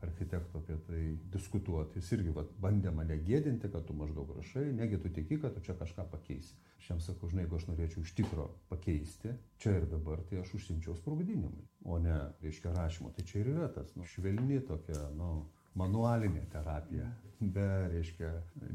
architekto 0.00 0.62
apie 0.62 0.78
tai 0.86 1.02
diskutuoti. 1.32 2.00
Jis 2.00 2.10
irgi 2.16 2.32
vat, 2.36 2.52
bandė 2.60 2.92
mane 2.94 3.18
gėdinti, 3.20 3.68
kad 3.72 3.84
tu 3.84 3.96
maždaug 3.96 4.32
rašai, 4.38 4.70
negi 4.76 5.00
tu 5.02 5.12
tiki, 5.12 5.36
kad 5.42 5.52
tu 5.56 5.64
čia 5.64 5.76
kažką 5.76 6.06
pakeisi. 6.12 6.56
Aš 6.80 6.90
jam 6.94 7.04
sakau, 7.04 7.28
žinai, 7.28 7.44
jeigu 7.44 7.58
aš 7.58 7.66
norėčiau 7.68 8.04
iš 8.06 8.14
tikro 8.16 8.48
pakeisti, 8.72 9.34
čia 9.60 9.76
ir 9.76 9.88
dabar, 9.90 10.24
tai 10.30 10.40
aš 10.40 10.54
užsimčiau 10.56 10.96
sprogdinimui, 10.96 11.66
o 11.84 12.00
ne, 12.00 12.16
reiškia, 12.40 12.72
rašymo. 12.76 13.12
Tai 13.16 13.28
čia 13.28 13.42
ir 13.42 13.52
yra 13.52 13.68
tas, 13.74 13.92
nu, 14.00 14.08
švelni 14.08 14.62
tokia, 14.64 15.10
nu, 15.20 15.34
manualinė 15.78 16.42
terapija, 16.52 17.06
be, 17.40 17.66
reiškia, 17.94 18.30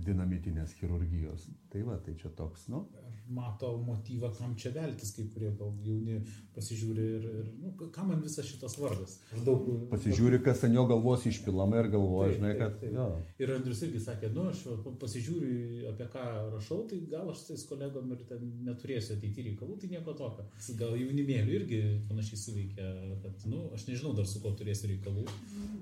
dinamitinės 0.06 0.74
chirurgijos. 0.80 1.46
Tai 1.72 1.84
va, 1.86 1.98
tai 2.02 2.16
čia 2.20 2.32
toks, 2.36 2.68
nu. 2.74 2.86
Mato 3.26 3.72
motyvą, 3.82 4.30
kam 4.38 4.52
čia 4.60 4.70
veltis, 4.76 5.10
kai 5.16 5.24
kurie 5.34 5.50
gal 5.58 5.72
jauni 5.82 6.20
pasižiūri 6.54 7.06
ir, 7.18 7.24
ir 7.40 7.48
nu, 7.58 7.72
kam 7.94 8.12
man 8.12 8.22
visas 8.22 8.46
šitas 8.46 8.78
vardas. 8.78 9.16
Daug... 9.46 9.66
Pasižiūri, 9.90 10.40
kas 10.46 10.62
ant 10.68 10.78
jo 10.78 10.84
galvos 10.90 11.26
išpilama 11.26 11.80
ir 11.82 11.90
galvoja, 11.96 12.36
žinai, 12.36 12.52
kad... 12.60 12.76
Taip, 12.82 12.94
taip. 12.94 13.32
Ir 13.42 13.54
Andrius 13.56 13.82
irgi 13.88 14.02
sakė, 14.04 14.30
nu, 14.36 14.46
aš 14.52 14.62
pasižiūriu, 15.02 15.88
apie 15.90 16.10
ką 16.14 16.26
rašau, 16.54 16.84
tai 16.92 17.02
gal 17.10 17.32
aš 17.34 17.48
tais 17.50 17.66
kolegom 17.70 18.14
ir 18.14 18.22
ten 18.30 18.46
neturėsiu 18.68 19.18
ateiti 19.18 19.48
reikalų, 19.50 19.80
tai 19.82 19.90
nieko 19.96 20.14
tokio. 20.18 20.46
Gal 20.78 20.94
jaunimėlių 21.02 21.58
irgi 21.60 21.82
panašiai 22.12 22.42
suveikia, 22.44 22.92
kad, 23.26 23.48
nu, 23.50 23.66
aš 23.74 23.88
nežinau 23.90 24.14
dar 24.18 24.30
su 24.30 24.44
ko 24.44 24.54
turėsiu 24.58 24.92
reikalų. 24.94 25.26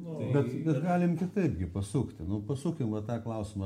Nu, 0.03 0.15
tai, 0.15 0.31
bet, 0.37 0.55
bet 0.69 0.81
galim 0.87 1.19
kitaipgi 1.19 1.67
pasukti. 1.75 2.23
Nu, 2.27 2.39
pasukim 2.73 2.91
va 2.91 3.01
tą 3.01 3.21
klausimą. 3.23 3.65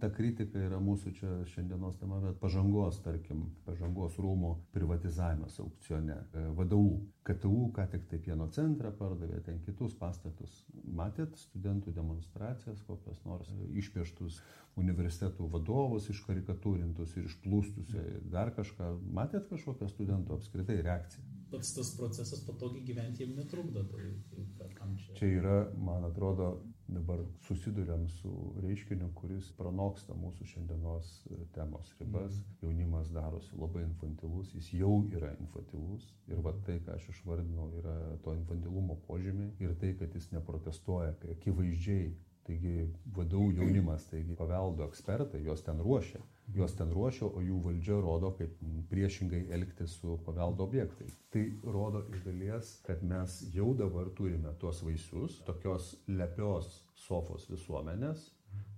Ta 0.00 0.10
kritika 0.10 0.58
yra 0.58 0.78
mūsų 0.80 1.12
čia 1.16 1.30
šiandienos 1.50 1.96
tema, 1.98 2.20
bet 2.20 2.38
pažangos, 2.40 3.00
tarkim, 3.02 3.50
pažangos 3.66 4.18
rūmų 4.18 4.56
privatizavimas 4.72 5.58
aukcione, 5.60 6.16
e, 6.34 6.46
vadovų. 6.54 7.00
KTU 7.26 7.72
ką 7.74 7.86
tik 7.90 8.06
tai 8.06 8.18
pieno 8.18 8.48
centrą 8.48 8.92
pardavė, 8.92 9.42
ten 9.42 9.58
kitus 9.64 9.94
pastatus. 9.94 10.64
Matėt 10.84 11.36
studentų 11.36 11.92
demonstracijas, 11.92 12.82
kokios 12.86 13.18
nors 13.24 13.50
išpieštus 13.74 14.40
universitetų 14.76 15.48
vadovus, 15.50 16.10
iškarikatūrintus 16.10 17.16
ir 17.16 17.26
išplūstus, 17.26 17.96
dar 18.30 18.54
kažką. 18.54 19.00
Matėt 19.10 19.48
kažkokią 19.50 19.88
studentų 19.88 20.38
apskritai 20.38 20.82
reakciją? 20.82 21.24
pats 21.50 21.74
tas 21.76 21.92
procesas 21.96 22.40
patogiai 22.42 22.82
gyventi 22.84 23.22
jiems 23.22 23.36
netrukdo. 23.38 23.84
Tai, 23.86 24.08
tai 24.58 24.68
čia? 24.98 25.14
Čia 25.14 25.28
yra, 25.38 25.58
man 25.78 26.04
atrodo, 26.04 26.48
dabar 26.88 27.22
susidurėm 27.46 28.06
su 28.18 28.32
reiškiniu, 28.62 29.08
kuris 29.18 29.48
pranoksta 29.58 30.14
mūsų 30.18 30.46
šiandienos 30.52 31.10
e, 31.30 31.40
temos 31.56 31.90
ribas. 32.00 32.36
Mm. 32.36 32.60
Jaunimas 32.62 33.10
darosi 33.14 33.58
labai 33.58 33.82
infantilus, 33.86 34.52
jis 34.54 34.70
jau 34.78 35.00
yra 35.10 35.32
infantilus. 35.40 36.06
Ir 36.30 36.42
va 36.46 36.54
tai, 36.66 36.78
ką 36.86 36.94
aš 36.98 37.10
išvardinau, 37.14 37.72
yra 37.80 37.96
to 38.22 38.36
infantilumo 38.38 39.00
požymiai. 39.08 39.52
Ir 39.62 39.74
tai, 39.80 39.96
kad 39.98 40.14
jis 40.14 40.30
neprotestuoja, 40.36 41.16
kai 41.22 41.34
akivaizdžiai 41.34 42.14
Taigi 42.46 42.84
vadovų 43.16 43.56
jaunimas, 43.56 44.04
taigi 44.06 44.36
paveldo 44.38 44.86
ekspertai, 44.86 45.40
juos 45.42 45.64
ten 45.66 45.80
ruošia 45.82 46.20
juos 46.54 46.76
ten 46.78 46.92
ruošia, 46.94 47.26
o 47.26 47.42
jų 47.42 47.58
valdžia 47.64 47.98
rodo, 48.02 48.30
kaip 48.38 48.54
priešingai 48.90 49.46
elgtis 49.56 49.96
su 50.00 50.18
paveldo 50.26 50.66
objektais. 50.66 51.16
Tai 51.32 51.44
rodo 51.64 52.04
iš 52.14 52.22
dalies, 52.26 52.72
kad 52.86 53.02
mes 53.02 53.40
jau 53.54 53.72
dabar 53.78 54.10
turime 54.18 54.54
tuos 54.60 54.82
vaisius, 54.86 55.40
tokios 55.48 55.94
lepios 56.06 56.70
sofos 57.06 57.48
visuomenės, 57.50 58.30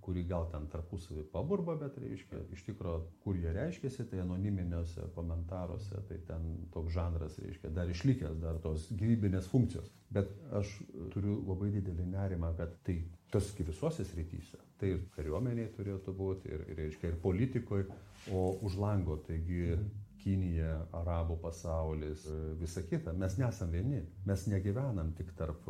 kuri 0.09 0.23
gal 0.25 0.47
ten 0.49 0.65
tarpusavį 0.73 1.27
paburba, 1.29 1.75
bet 1.77 1.99
reiškia, 2.01 2.39
iš 2.55 2.63
tikrųjų, 2.65 3.03
kur 3.21 3.37
jie 3.37 3.51
reiškiasi, 3.53 4.07
tai 4.09 4.23
anoniminiuose 4.23 5.05
komentaruose, 5.13 6.01
tai 6.09 6.17
ten 6.25 6.47
toks 6.73 6.95
žanras, 6.95 7.37
reiškia, 7.43 7.69
dar 7.75 7.91
išlikęs, 7.93 8.39
dar 8.41 8.57
tos 8.63 8.87
gyvybinės 8.97 9.51
funkcijos. 9.51 9.91
Bet 10.09 10.33
aš 10.57 10.73
turiu 11.13 11.37
labai 11.45 11.69
didelį 11.77 12.09
nerimą, 12.15 12.55
kad 12.57 12.73
tai 12.87 13.03
tas 13.29 13.53
visose 13.61 14.07
srityse. 14.09 14.57
Tai 14.81 14.91
ir 14.95 15.05
kariuomeniai 15.13 15.69
turėtų 15.77 16.17
būti, 16.17 16.49
ir, 16.49 16.65
reiškia, 16.81 17.13
ir 17.13 17.21
politikoje, 17.21 17.85
o 18.33 18.47
už 18.65 18.81
lango, 18.81 19.21
taigi 19.29 19.75
Kinija, 20.19 20.73
arabų 20.99 21.37
pasaulis, 21.39 22.25
visa 22.59 22.81
kita. 22.83 23.13
Mes 23.15 23.37
nesam 23.39 23.69
vieni. 23.71 24.01
Mes 24.27 24.41
negyvenam 24.51 25.13
tik 25.15 25.29
tarp 25.37 25.69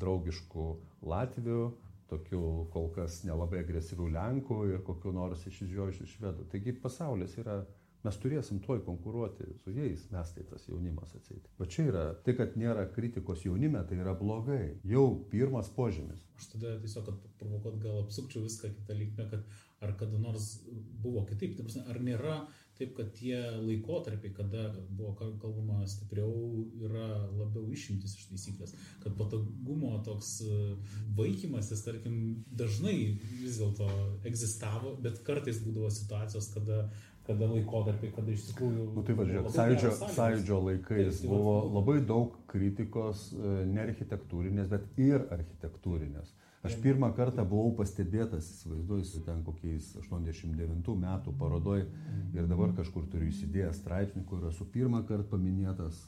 draugiškų 0.00 0.64
Latvių, 1.06 1.60
tokių 2.10 2.42
kol 2.74 2.90
kas 2.94 3.22
nelabai 3.28 3.62
agresyvių 3.64 4.10
Lenkų 4.14 4.60
ir 4.72 4.84
kokiu 4.86 5.14
nors 5.14 5.46
išsižiojusių 5.48 6.10
švedų. 6.10 6.46
Taigi 6.52 6.74
pasaulis 6.82 7.36
yra, 7.40 7.62
mes 8.04 8.18
turėsim 8.20 8.60
tuoj 8.64 8.82
konkuruoti 8.84 9.46
su 9.62 9.72
jais, 9.72 10.04
mes 10.12 10.32
tai 10.36 10.44
tas 10.50 10.66
jaunimas 10.68 11.14
atseit. 11.16 11.46
Va 11.60 11.68
čia 11.70 11.86
yra, 11.90 12.04
tai 12.26 12.36
kad 12.38 12.58
nėra 12.60 12.86
kritikos 12.92 13.46
jaunime, 13.46 13.80
tai 13.88 14.00
yra 14.02 14.16
blogai. 14.18 14.76
Jau 14.88 15.06
pirmas 15.32 15.70
požymis. 15.76 16.26
Aš 16.36 16.50
tada 16.52 16.76
tiesiog, 16.82 17.08
kad 17.08 17.38
provokuot 17.40 17.80
gal 17.82 18.02
apsukčiau 18.02 18.44
viską 18.44 18.74
kitą 18.76 18.98
linkmę, 18.98 19.30
kad 19.32 19.48
ar 19.84 19.96
kada 20.00 20.20
nors 20.20 20.58
buvo 21.04 21.24
kitaip, 21.28 21.60
ar 21.88 22.00
nėra 22.04 22.42
Taip, 22.74 22.96
kad 22.96 23.12
tie 23.14 23.36
laikotarpiai, 23.62 24.32
kada 24.34 24.64
buvo 24.88 25.12
kalbama 25.38 25.84
stipriau, 25.86 26.64
yra 26.82 27.06
labiau 27.30 27.68
išimtis 27.70 28.16
iš 28.18 28.28
taisyklės. 28.32 28.74
Kad 29.04 29.14
patogumo 29.18 29.92
toks 30.06 30.40
e, 30.42 30.60
vaikymasis, 31.14 31.84
tarkim, 31.86 32.16
dažnai 32.50 32.96
vis 33.38 33.60
dėlto 33.62 33.86
egzistavo, 34.26 34.96
bet 35.04 35.22
kartais 35.26 35.62
būdavo 35.62 35.92
situacijos, 35.94 36.50
kada 36.56 36.88
kada 37.24 37.46
laikotarpiai, 37.48 38.10
kada 38.12 38.34
iš 38.34 38.50
tikrųjų... 38.50 38.82
Nu, 38.98 39.02
taip, 39.06 39.20
žiūrėk, 39.24 39.46
sąjūdžio, 39.54 39.92
sąjūdžio 40.12 40.58
laikais 40.66 41.22
taip, 41.22 41.30
buvo 41.30 41.54
labai 41.72 41.94
daug 42.04 42.34
kritikos, 42.50 43.30
e, 43.32 43.52
ne 43.70 43.80
architektūrinės, 43.86 44.68
bet 44.68 44.98
ir 45.00 45.24
architektūrinės 45.32 46.34
Aš 46.64 46.78
pirmą 46.80 47.10
kartą 47.12 47.44
buvau 47.44 47.74
pastebėtas, 47.76 48.46
įsivaizduoju, 48.54 49.20
ten 49.26 49.42
kokiais 49.44 49.90
89 50.00 50.94
metų 51.02 51.34
parodoj. 51.40 51.84
Ir 52.32 52.48
dabar 52.48 52.72
kažkur 52.78 53.04
turiu 53.12 53.28
įsidėjęs 53.28 53.82
straipsnį, 53.82 54.24
kur 54.30 54.46
esu 54.48 54.64
pirmą 54.72 55.02
kartą 55.04 55.34
paminėtas 55.34 56.00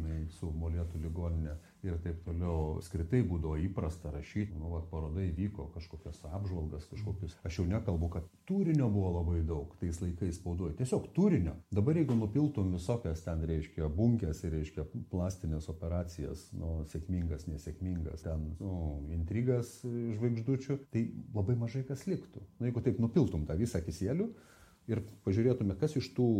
žinai, 0.00 0.24
su 0.34 0.50
molėtų 0.56 1.00
ligoninė 1.04 1.54
ir 1.86 1.96
taip 2.04 2.20
toliau. 2.24 2.80
Skritai 2.84 3.22
būdavo 3.26 3.56
įprasta 3.60 4.12
rašyti, 4.12 4.56
nu, 4.58 4.70
va, 4.74 4.80
parodai 4.90 5.28
vyko 5.36 5.68
kažkokias 5.74 6.20
apžvalgas, 6.28 6.86
kažkokius. 6.90 7.36
Aš 7.46 7.60
jau 7.60 7.66
nekalbu, 7.68 8.10
kad 8.16 8.28
turinio 8.48 8.88
buvo 8.92 9.12
labai 9.18 9.42
daug 9.46 9.72
tais 9.80 10.00
laikais 10.02 10.40
spaudoje. 10.40 10.76
Tiesiog 10.80 11.10
turinio. 11.16 11.56
Dabar 11.72 11.98
jeigu 12.00 12.16
nupiltum 12.18 12.72
visokias 12.74 13.24
ten, 13.24 13.44
reiškia, 13.48 13.88
bunkės 13.96 14.44
ir, 14.44 14.54
reiškia, 14.58 14.86
plastinės 15.12 15.70
operacijas, 15.72 16.48
nu, 16.56 16.80
sėkmingas, 16.90 17.46
nesėkmingas, 17.50 18.24
ten, 18.26 18.52
nu, 18.60 19.00
intrigas 19.16 19.78
žvaigždučių, 19.84 20.80
tai 20.92 21.08
labai 21.36 21.58
mažai 21.60 21.84
kas 21.88 22.06
liktų. 22.10 22.44
Nu, 22.58 22.70
jeigu 22.70 22.84
taip 22.84 23.00
nupiltum 23.02 23.46
tą 23.48 23.56
visą 23.60 23.82
kisėlių, 23.84 24.30
ir 24.88 25.02
pažiūrėtume, 25.26 25.76
kas 25.80 25.98
iš 26.00 26.10
tų 26.16 26.30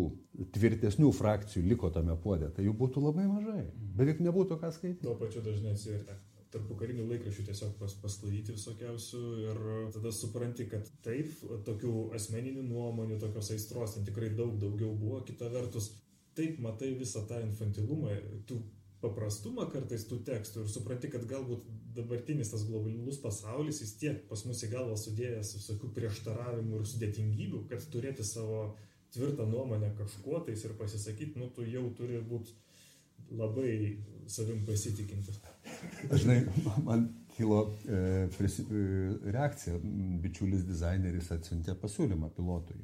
tvirtesnių 0.57 1.13
frakcijų 1.17 1.67
liko 1.69 1.93
tame 1.95 2.17
puodė, 2.23 2.51
tai 2.55 2.65
jų 2.67 2.75
būtų 2.81 3.05
labai 3.05 3.29
mažai. 3.29 3.67
Beveik 3.99 4.25
nebūtų 4.25 4.61
ką 4.63 4.73
skaityti. 4.75 5.05
Tuo 5.07 5.17
pačiu 5.21 5.45
dažnai 5.45 5.77
atsivertė 5.77 6.19
tarp 6.51 6.71
karinių 6.79 7.07
laikraščių 7.07 7.45
tiesiog 7.47 7.75
pas, 7.79 7.93
pasklaidyti 8.03 8.57
visokiausių 8.57 9.21
ir 9.45 9.61
tada 9.95 10.11
supranti, 10.15 10.67
kad 10.71 10.89
taip, 11.05 11.31
tokių 11.67 12.11
asmeninių 12.19 12.65
nuomonių, 12.67 13.21
tokios 13.23 13.53
aistros 13.55 13.95
ten 13.95 14.07
tikrai 14.09 14.33
daug 14.35 14.57
daugiau 14.63 14.91
buvo, 14.99 15.21
kita 15.27 15.51
vertus, 15.53 15.93
taip 16.35 16.59
matai 16.65 16.91
visą 16.99 17.23
tą 17.31 17.39
infantilumą, 17.45 18.17
tų 18.51 18.59
paprastumą 19.01 19.67
kartais 19.73 20.05
tų 20.09 20.21
tekstų 20.29 20.65
ir 20.65 20.71
supranti, 20.73 21.09
kad 21.13 21.25
galbūt 21.29 21.65
dabartinis 21.97 22.53
tas 22.53 22.67
globalus 22.69 23.21
pasaulis 23.23 23.81
vis 23.83 23.95
tiek 24.01 24.21
pas 24.29 24.45
mus 24.45 24.61
į 24.67 24.71
galvą 24.75 24.97
sudėjęs 25.01 25.55
visokių 25.57 25.93
prieštaravimų 25.97 26.81
ir 26.81 26.89
sudėtingybių, 26.93 27.65
kad 27.71 27.87
turėti 27.93 28.27
savo 28.29 28.75
tvirtą 29.15 29.47
nuomonę 29.49 29.95
kažkuo 29.99 30.43
tais 30.47 30.65
ir 30.65 30.77
pasisakyti, 30.79 31.41
nu 31.41 31.49
tu 31.55 31.65
jau 31.67 31.87
turi 31.97 32.21
būti 32.21 32.55
labai 33.31 33.73
savim 34.31 34.63
pasitikintis. 34.67 35.41
Žinai, 36.13 36.39
man 36.85 37.09
kilo 37.37 37.63
e, 37.89 38.29
prisi, 38.37 38.63
e, 38.63 39.33
reakcija, 39.33 39.81
bičiulis 40.23 40.67
dizaineris 40.69 41.31
atsiuntė 41.35 41.75
pasiūlymą 41.81 42.31
pilotui. 42.37 42.81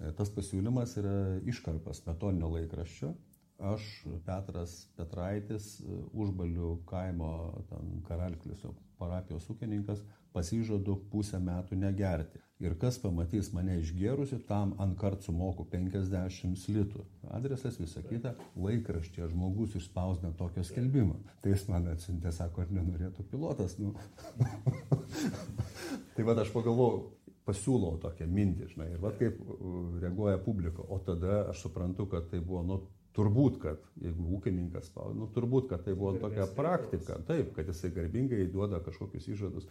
E, 0.00 0.12
tas 0.18 0.32
pasiūlymas 0.34 0.96
yra 1.00 1.16
iškarpas 1.52 2.02
metoninio 2.08 2.50
laikraščio 2.56 3.14
aš, 3.60 3.86
Petras 4.26 4.76
Petraitis, 4.96 5.72
užbalių 6.12 6.76
kaimo 6.88 7.32
Karalklėsio 8.08 8.74
parapijos 9.00 9.48
ūkininkas, 9.52 10.02
pasižadu 10.34 10.96
pusę 11.10 11.40
metų 11.42 11.78
negerti. 11.80 12.40
Ir 12.60 12.74
kas 12.76 12.98
pamatys 13.00 13.48
mane 13.56 13.78
išgerusi, 13.80 14.42
tam 14.48 14.74
ant 14.84 14.98
kart 15.00 15.24
sumoku 15.24 15.64
50 15.72 16.66
litų. 16.74 17.04
Adresas 17.32 17.78
visą 17.80 18.02
kitą, 18.04 18.34
laikraštė 18.60 19.30
žmogus 19.30 19.78
išspausdina 19.80 20.34
tokio 20.36 20.64
skelbimo. 20.68 21.16
Tai 21.40 21.54
jis 21.54 21.64
man 21.72 21.88
atsiuntė, 21.94 22.34
sako, 22.36 22.66
ar 22.66 22.74
nenorėtų 22.76 23.24
pilotas. 23.32 23.78
Nu. 23.80 23.94
tai 26.14 26.28
vad 26.28 26.44
aš 26.44 26.52
pagalvojau, 26.52 27.00
pasiūlau 27.48 27.96
tokią 28.02 28.28
mintį, 28.28 28.68
žinai, 28.74 28.90
ir 28.92 29.02
vad 29.02 29.16
kaip 29.18 29.40
reaguoja 30.04 30.36
publika. 30.44 30.84
O 30.84 31.00
tada 31.04 31.46
aš 31.54 31.64
suprantu, 31.64 32.10
kad 32.12 32.28
tai 32.28 32.42
buvo, 32.44 32.60
nu, 32.66 32.82
Turbūt, 33.16 33.56
kad 33.62 33.86
jeigu 33.98 34.26
ūkininkas 34.36 34.92
nu 35.18 35.26
turbūt, 35.34 35.68
kad 35.72 35.82
tai 35.86 35.96
buvo 35.98 36.14
tokia 36.22 36.46
praktika, 36.54 37.18
taip, 37.26 37.50
kad 37.56 37.66
jisai 37.66 37.90
garbingai 37.96 38.44
duoda 38.52 38.78
kažkokius 38.86 39.26
įžadus. 39.34 39.66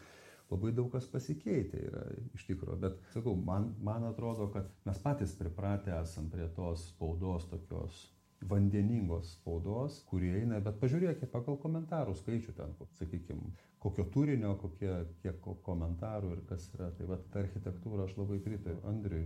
Labai 0.49 0.73
daug 0.73 0.89
kas 0.91 1.05
pasikeitė 1.07 1.83
yra 1.87 2.03
iš 2.35 2.47
tikrųjų, 2.47 2.79
bet 2.81 2.95
sakau, 3.13 3.35
man, 3.37 3.69
man 3.85 4.07
atrodo, 4.09 4.49
kad 4.51 4.71
mes 4.89 4.97
patys 5.03 5.35
pripratę 5.37 5.93
esam 6.01 6.27
prie 6.33 6.47
tos 6.55 6.87
spaudos 6.89 7.45
tokios 7.51 8.07
vandeningos 8.47 9.33
spaudos, 9.35 9.99
kurie 10.09 10.31
eina, 10.39 10.59
bet 10.63 10.77
pažiūrėkite 10.79 11.27
pagal 11.31 11.57
komentarų 11.59 12.15
skaičių 12.15 12.53
ten, 12.55 12.75
sakykime, 12.99 13.51
kokio 13.83 14.05
turinio, 14.13 14.53
kokie, 14.61 14.91
kiek 15.23 15.49
komentarų 15.65 16.31
ir 16.35 16.43
kas 16.49 16.69
yra. 16.75 16.89
Tai 16.95 17.09
va, 17.11 17.19
ta 17.33 17.43
architektūra 17.43 18.07
aš 18.07 18.15
labai 18.19 18.39
pritariu. 18.43 18.79
Andriui, 18.89 19.25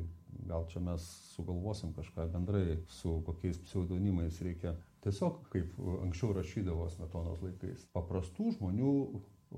gal 0.49 0.65
čia 0.71 0.81
mes 0.83 1.05
sugalvosim 1.35 1.93
kažką 1.97 2.27
bendrai 2.33 2.79
su 2.89 3.19
kokiais 3.27 3.61
pseudonimais 3.67 4.41
reikia. 4.45 4.75
Tiesiog, 5.03 5.43
kaip 5.53 5.77
anksčiau 6.05 6.33
rašydavo 6.37 6.87
smetonos 6.93 7.41
laikais, 7.43 7.85
paprastų 7.93 8.53
žmonių 8.57 8.93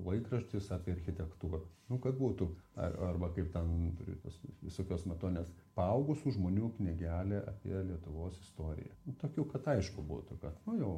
laikraštis 0.05 0.71
apie 0.75 0.95
architektūrą. 0.95 1.61
Nu, 1.91 1.99
kad 2.01 2.17
būtų, 2.17 2.47
ar, 2.81 2.95
arba 3.11 3.29
kaip 3.35 3.51
ten 3.53 3.93
tos 4.23 4.39
visokios 4.65 5.05
metonės 5.05 5.51
paaugusių 5.75 6.31
žmonių 6.37 6.69
knygelė 6.77 7.41
apie 7.51 7.73
Lietuvos 7.75 8.37
istoriją. 8.39 8.93
Nu, 9.05 9.13
tokių, 9.21 9.45
kad 9.51 9.67
aišku 9.75 10.03
būtų, 10.07 10.37
kad, 10.41 10.55
nu 10.65 10.77
jau. 10.79 10.93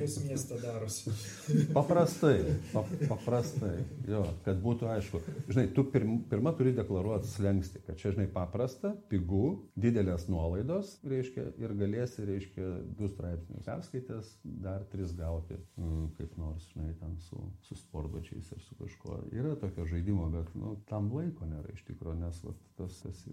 Kas 0.00 0.16
miestą 0.24 0.58
darosi? 0.62 1.12
Paprastai, 1.76 2.38
pap, 2.72 2.90
paprastai, 3.10 3.74
jo, 4.08 4.22
kad 4.46 4.58
būtų 4.64 4.88
aišku. 4.96 5.20
Žinai, 5.50 5.66
tu 5.76 5.84
pirm, 5.92 6.16
pirmą 6.30 6.54
turi 6.56 6.72
deklaruoti 6.76 7.30
slengsti, 7.30 7.84
kad 7.86 8.00
čia, 8.00 8.14
žinai, 8.16 8.26
paprasta, 8.32 8.94
pigu, 9.12 9.44
didelės 9.78 10.26
nuolaidos, 10.32 10.96
reiškia, 11.06 11.50
ir 11.60 11.76
galėsi, 11.76 12.24
reiškia, 12.26 12.70
du 12.96 13.12
straipsnius 13.12 13.68
perskaitęs, 13.68 14.32
dar 14.64 14.88
tris 14.90 15.12
gauti, 15.16 15.60
nu, 15.76 16.08
kaip 16.16 16.34
nors, 16.40 16.64
žinai, 16.72 16.94
ten 17.02 17.18
su, 17.28 17.38
su 17.68 17.76
sportbačiais 17.76 18.48
ir 18.56 18.64
su 18.64 18.80
kažkuo. 18.80 19.20
Yra 19.36 19.56
tokio 19.60 19.84
žaidimo, 19.90 20.15
bet, 20.32 20.50
nu, 20.58 20.74
tam 20.90 21.12
laiko 21.14 21.46
nėra 21.46 21.74
iš 21.76 21.84
tikrųjų, 21.86 22.18
nes 22.24 22.42
va, 22.42 22.56
tas, 22.80 22.98
tas 23.04 23.24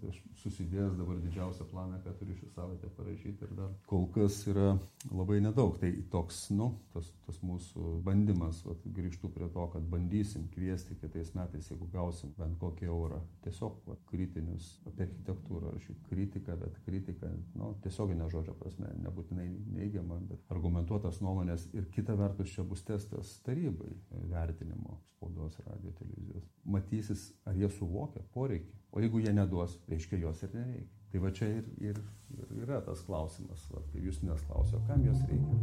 susidėjo 0.42 0.84
įdėjęs 0.84 0.98
dabar 0.98 1.20
didžiausią 1.22 1.64
planą, 1.70 1.98
ką 2.04 2.12
turiu 2.18 2.34
šią 2.38 2.48
savaitę 2.54 2.88
parašyti 2.96 3.44
ir 3.46 3.52
dar 3.56 3.70
kol 3.86 4.06
kas 4.14 4.40
yra 4.50 4.78
labai 5.10 5.40
nedaug. 5.40 5.76
Tai 5.80 5.90
toks, 6.10 6.50
nu, 6.50 6.70
tas, 6.92 7.10
tas 7.26 7.40
mūsų 7.42 8.00
bandymas, 8.04 8.62
vat, 8.66 8.82
grįžtų 8.96 9.30
prie 9.34 9.48
to, 9.54 9.66
kad 9.72 9.86
bandysim 9.90 10.48
kviesti 10.54 10.96
kitais 11.00 11.34
metais, 11.34 11.70
jeigu 11.70 11.88
gausim 11.92 12.34
bent 12.38 12.58
kokį 12.60 12.88
eurą. 12.90 13.20
Tiesiog 13.44 13.80
vat, 13.88 14.02
kritinius 14.10 14.80
apie 14.88 15.06
architektūrą 15.08 15.74
rašyti. 15.74 16.04
Kritika, 16.10 16.58
bet 16.60 16.78
kritika, 16.86 17.30
nu, 17.54 17.74
tiesioginė 17.84 18.28
žodžio 18.32 18.56
prasme, 18.60 18.92
nebūtinai 19.04 19.48
neigiama, 19.78 20.20
bet 20.30 20.54
argumentuotas 20.54 21.22
nuomonės. 21.24 21.68
Ir 21.74 21.88
kita 21.94 22.16
vertus 22.18 22.54
čia 22.54 22.66
bus 22.66 22.84
testas 22.86 23.38
tarybai 23.46 23.92
vertinimo 24.30 25.00
spaudos, 25.14 25.58
radio, 25.66 25.92
televizijos. 25.98 26.48
Matysis, 26.74 27.30
ar 27.46 27.56
jie 27.58 27.70
suvokia 27.70 28.22
poreikį. 28.34 28.74
O 28.94 29.02
jeigu 29.02 29.22
jie 29.22 29.32
neduos, 29.34 29.78
reiškia 29.90 30.20
jos 30.22 30.42
ir 30.46 30.52
nereikia. 30.54 30.90
Tai 31.14 31.20
va 31.22 31.30
čia 31.30 31.46
ir, 31.46 31.66
ir, 31.78 31.98
ir 32.34 32.62
yra 32.64 32.80
tas 32.82 33.02
klausimas, 33.06 33.62
va, 33.70 33.82
kai 33.92 34.00
jūs 34.02 34.18
nes 34.26 34.40
klausio, 34.48 34.80
kam 34.88 35.04
jos 35.06 35.20
reikia. 35.30 35.54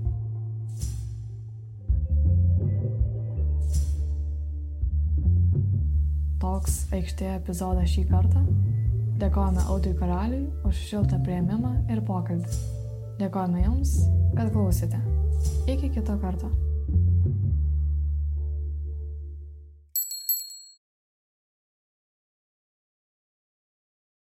Toks 6.42 6.80
aikštėje 6.96 7.36
epizodas 7.42 7.92
šį 7.92 8.08
kartą. 8.10 8.42
Dėkojame 9.22 9.68
Audui 9.70 9.92
Karaliui 10.00 10.48
už 10.66 10.80
šiltą 10.88 11.20
prieimimą 11.28 11.76
ir 11.94 12.02
pokalbį. 12.08 12.60
Dėkojame 13.20 13.68
Jums, 13.68 14.00
kad 14.34 14.50
klausėte. 14.56 15.04
Iki 15.70 15.92
kito 16.00 16.16
karto. 16.24 16.50